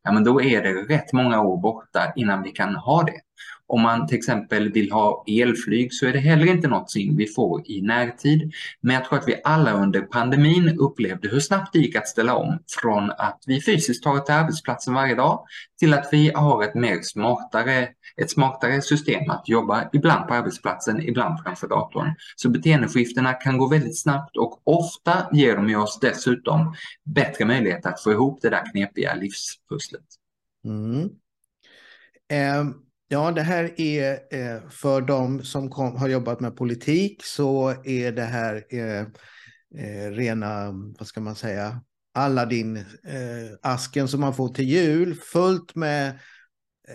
ja 0.04 0.12
men 0.12 0.24
då 0.24 0.41
är 0.41 0.62
det 0.62 0.74
rätt 0.74 1.13
många 1.13 1.41
år 1.41 1.58
borta 1.58 2.13
innan 2.15 2.43
vi 2.43 2.52
kan 2.52 2.76
ha 2.76 3.04
det. 3.04 3.19
Om 3.71 3.81
man 3.81 4.07
till 4.07 4.17
exempel 4.17 4.71
vill 4.71 4.91
ha 4.91 5.23
elflyg 5.27 5.93
så 5.93 6.05
är 6.05 6.13
det 6.13 6.19
heller 6.19 6.45
inte 6.45 6.67
något 6.67 6.93
vi 6.95 7.27
får 7.27 7.71
i 7.71 7.81
närtid. 7.81 8.53
Men 8.81 8.95
jag 8.95 9.05
tror 9.05 9.19
att 9.19 9.27
vi 9.27 9.41
alla 9.43 9.73
under 9.73 10.01
pandemin 10.01 10.77
upplevde 10.79 11.27
hur 11.27 11.39
snabbt 11.39 11.73
det 11.73 11.79
gick 11.79 11.95
att 11.95 12.07
ställa 12.07 12.36
om 12.36 12.60
från 12.81 13.12
att 13.12 13.43
vi 13.47 13.62
fysiskt 13.62 14.03
tar 14.03 14.19
till 14.19 14.34
arbetsplatsen 14.34 14.93
varje 14.93 15.15
dag 15.15 15.45
till 15.79 15.93
att 15.93 16.10
vi 16.12 16.31
har 16.36 16.63
ett 16.63 16.75
mer 16.75 16.99
smartare, 17.01 17.88
ett 18.17 18.31
smartare 18.31 18.81
system 18.81 19.29
att 19.29 19.49
jobba 19.49 19.89
ibland 19.93 20.27
på 20.27 20.34
arbetsplatsen, 20.34 21.01
ibland 21.01 21.39
framför 21.43 21.67
datorn. 21.67 22.15
Så 22.36 22.49
beteendeskiftena 22.49 23.34
kan 23.34 23.57
gå 23.57 23.67
väldigt 23.67 23.99
snabbt 23.99 24.38
och 24.38 24.62
ofta 24.63 25.27
ger 25.31 25.55
de 25.55 25.75
oss 25.75 25.99
dessutom 25.99 26.75
bättre 27.15 27.45
möjlighet 27.45 27.86
att 27.86 28.03
få 28.03 28.12
ihop 28.12 28.41
det 28.41 28.49
där 28.49 28.71
knepiga 28.71 29.15
livspusslet. 29.15 30.05
Mm. 30.65 31.10
Um 32.60 32.90
Ja, 33.13 33.32
det 33.32 33.41
här 33.41 33.82
är 33.82 34.19
eh, 34.32 34.69
för 34.69 35.02
de 35.02 35.43
som 35.43 35.69
kom, 35.69 35.95
har 35.95 36.08
jobbat 36.08 36.39
med 36.39 36.56
politik 36.56 37.24
så 37.24 37.69
är 37.84 38.12
det 38.12 38.24
här 38.24 38.63
eh, 38.69 39.02
eh, 39.86 40.12
rena, 40.12 40.71
vad 41.00 41.08
ska 41.08 41.21
man 41.21 41.36
säga, 41.36 41.82
Aladdin-asken 42.13 44.08
som 44.08 44.21
man 44.21 44.34
får 44.34 44.54
till 44.54 44.69
jul, 44.69 45.15
fullt 45.15 45.76
med, 45.76 46.19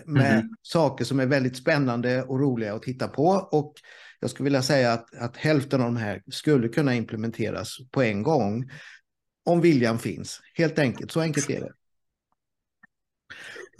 med 0.05 0.33
mm. 0.33 0.49
saker 0.61 1.05
som 1.05 1.19
är 1.19 1.25
väldigt 1.25 1.57
spännande 1.57 2.23
och 2.23 2.39
roliga 2.39 2.73
att 2.73 2.83
titta 2.83 3.07
på. 3.07 3.27
Och 3.51 3.73
jag 4.19 4.29
skulle 4.29 4.45
vilja 4.45 4.61
säga 4.61 4.93
att, 4.93 5.15
att 5.15 5.37
hälften 5.37 5.81
av 5.81 5.87
de 5.87 5.97
här 5.97 6.23
skulle 6.31 6.67
kunna 6.67 6.95
implementeras 6.95 7.77
på 7.91 8.01
en 8.01 8.23
gång 8.23 8.71
om 9.45 9.61
viljan 9.61 9.99
finns. 9.99 10.41
Helt 10.53 10.79
enkelt, 10.79 11.11
så 11.11 11.21
enkelt 11.21 11.49
är 11.49 11.61
det. 11.61 11.73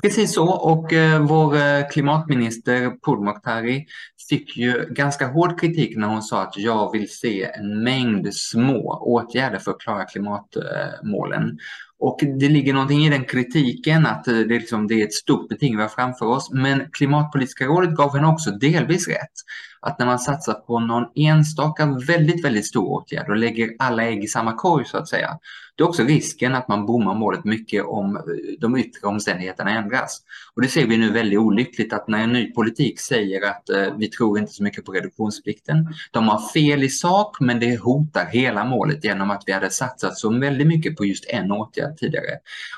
Precis 0.02 0.34
så 0.34 0.50
och 0.50 0.94
eh, 0.94 1.22
vår 1.22 1.56
eh, 1.56 1.88
klimatminister 1.92 2.90
Pourmokhtari 2.90 3.86
fick 4.30 4.58
ju 4.58 4.88
ganska 4.90 5.28
hård 5.28 5.60
kritik 5.60 5.98
när 5.98 6.08
hon 6.08 6.24
sa 6.24 6.42
att 6.42 6.58
jag 6.58 6.92
vill 6.92 7.10
se 7.10 7.44
en 7.44 7.84
mängd 7.84 8.34
små 8.34 9.00
åtgärder 9.02 9.60
för 9.60 9.72
att 9.72 9.80
klara 9.80 10.06
klimatmålen. 10.06 11.58
Och 12.00 12.20
det 12.40 12.50
ligger 12.50 12.74
någonting 12.74 13.06
i 13.06 13.10
den 13.10 13.26
kritiken 13.26 14.06
att 14.06 14.28
eh, 14.28 14.34
det 14.34 14.60
liksom, 14.60 14.88
det 14.88 15.02
är 15.02 15.06
ett 15.06 15.14
stort 15.14 15.50
beting 15.50 15.76
vi 15.76 15.82
har 15.82 15.90
framför 15.90 16.26
oss. 16.26 16.50
Men 16.52 16.92
Klimatpolitiska 16.92 17.66
rådet 17.66 17.96
gav 17.96 18.16
henne 18.16 18.28
också 18.28 18.52
delvis 18.52 19.08
rätt. 19.08 19.34
Att 19.80 20.00
när 20.00 20.06
man 20.06 20.20
satsar 20.20 20.54
på 20.54 20.80
någon 20.80 21.06
enstaka 21.16 21.86
väldigt, 22.08 22.46
väldigt 22.46 22.68
stor 22.68 22.86
åtgärd 22.86 23.30
och 23.30 23.38
lägger 23.38 23.70
alla 23.80 24.04
ägg 24.04 24.24
i 24.24 24.28
samma 24.28 24.54
korg 24.54 24.86
så 24.86 24.98
att 24.98 25.08
säga, 25.08 25.40
det 25.78 25.84
är 25.84 25.88
också 25.88 26.04
risken 26.04 26.56
att 26.56 26.68
man 26.68 26.86
bommar 26.86 27.16
målet 27.16 27.44
mycket 27.44 27.86
om 27.86 28.16
eh, 28.16 28.22
de 28.60 28.78
yttre 28.78 29.08
omständigheterna 29.08 29.72
ändras. 29.72 30.22
Och 30.56 30.62
det 30.62 30.68
ser 30.68 30.88
vi 30.88 30.98
nu 30.98 31.12
väldigt 31.12 31.40
olyckligt 31.40 31.94
att 31.94 32.08
när 32.08 32.24
en 32.24 32.34
ny 32.34 32.52
politik 32.52 33.00
säger 33.00 33.50
att 33.50 33.70
eh, 33.70 33.98
vi 33.98 34.08
tror 34.08 34.40
inte 34.40 34.52
så 34.52 34.64
mycket 34.64 34.86
på 34.86 34.92
reduktionsplikten. 34.92 35.94
De 36.12 36.28
har 36.28 36.50
fel 36.54 36.84
i 36.84 36.90
sak 36.90 37.38
men 37.40 37.60
det 37.60 37.78
hotar 37.80 38.26
hela 38.26 38.66
målet 38.66 39.04
genom 39.04 39.32
att 39.32 39.44
vi 39.46 39.52
hade 39.52 39.70
satsat 39.70 40.18
så 40.18 40.40
väldigt 40.40 40.68
mycket 40.68 40.98
på 40.98 41.06
just 41.06 41.26
en 41.28 41.52
åtgärd 41.52 41.98
tidigare. 41.98 42.38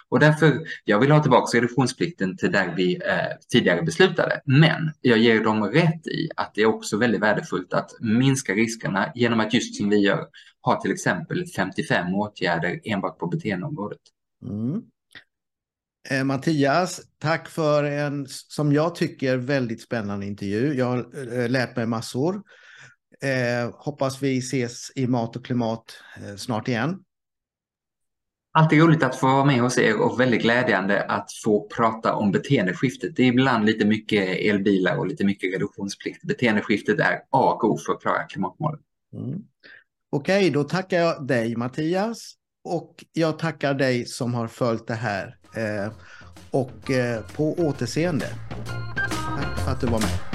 Och 0.09 0.19
därför, 0.19 0.59
jag 0.85 0.99
vill 0.99 1.11
ha 1.11 1.21
tillbaka 1.21 1.57
reduktionsplikten 1.57 2.37
till 2.37 2.51
där 2.51 2.73
vi 2.77 2.95
eh, 2.95 3.37
tidigare 3.51 3.81
beslutade. 3.81 4.41
Men 4.45 4.91
jag 5.01 5.17
ger 5.17 5.43
dem 5.43 5.63
rätt 5.63 6.07
i 6.07 6.29
att 6.35 6.51
det 6.55 6.65
också 6.65 6.88
också 6.89 6.97
väldigt 6.97 7.21
värdefullt 7.21 7.73
att 7.73 7.91
minska 7.99 8.53
riskerna 8.53 9.11
genom 9.15 9.39
att 9.39 9.53
just 9.53 9.75
som 9.75 9.89
vi 9.89 9.97
gör 9.97 10.27
ha 10.61 10.81
till 10.81 10.91
exempel 10.91 11.45
55 11.55 12.15
åtgärder 12.15 12.79
enbart 12.83 13.19
på 13.19 13.27
beteendeområdet. 13.27 13.99
Mm. 14.45 14.81
Eh, 16.09 16.23
Mattias, 16.23 17.01
tack 17.17 17.49
för 17.49 17.83
en, 17.83 18.25
som 18.27 18.73
jag 18.73 18.95
tycker, 18.95 19.37
väldigt 19.37 19.81
spännande 19.81 20.25
intervju. 20.25 20.73
Jag 20.73 20.85
har 20.85 20.97
eh, 21.37 21.49
lärt 21.49 21.75
mig 21.75 21.85
massor. 21.85 22.43
Eh, 23.21 23.71
hoppas 23.73 24.21
vi 24.21 24.37
ses 24.37 24.91
i 24.95 25.07
Mat 25.07 25.35
och 25.35 25.45
klimat 25.45 26.03
eh, 26.17 26.35
snart 26.35 26.67
igen. 26.67 27.03
Alltid 28.59 28.81
roligt 28.81 29.03
att 29.03 29.15
få 29.15 29.27
vara 29.27 29.45
med 29.45 29.61
hos 29.61 29.77
er 29.77 30.01
och 30.01 30.19
väldigt 30.19 30.41
glädjande 30.41 31.03
att 31.03 31.31
få 31.43 31.67
prata 31.75 32.15
om 32.15 32.31
beteendeskiftet. 32.31 33.15
Det 33.15 33.23
är 33.23 33.27
ibland 33.27 33.65
lite 33.65 33.85
mycket 33.85 34.37
elbilar 34.39 34.97
och 34.97 35.07
lite 35.07 35.25
mycket 35.25 35.53
reduktionsplikt. 35.53 36.23
Beteendeskiftet 36.23 36.99
är 36.99 37.15
A 37.29 37.53
och 37.53 37.63
O 37.63 37.77
för 37.77 37.93
att 37.93 38.01
klara 38.01 38.23
klimatmålen. 38.23 38.79
Mm. 39.13 39.41
Okej, 40.11 40.49
då 40.49 40.63
tackar 40.63 40.99
jag 40.99 41.27
dig 41.27 41.55
Mattias 41.55 42.33
och 42.63 43.05
jag 43.13 43.39
tackar 43.39 43.73
dig 43.73 44.05
som 44.05 44.33
har 44.33 44.47
följt 44.47 44.87
det 44.87 44.93
här. 44.93 45.37
Eh, 45.55 45.91
och 46.51 46.91
eh, 46.91 47.21
på 47.35 47.53
återseende. 47.53 48.27
Tack 49.37 49.59
för 49.59 49.71
att 49.71 49.81
du 49.81 49.87
var 49.87 49.99
med. 49.99 50.28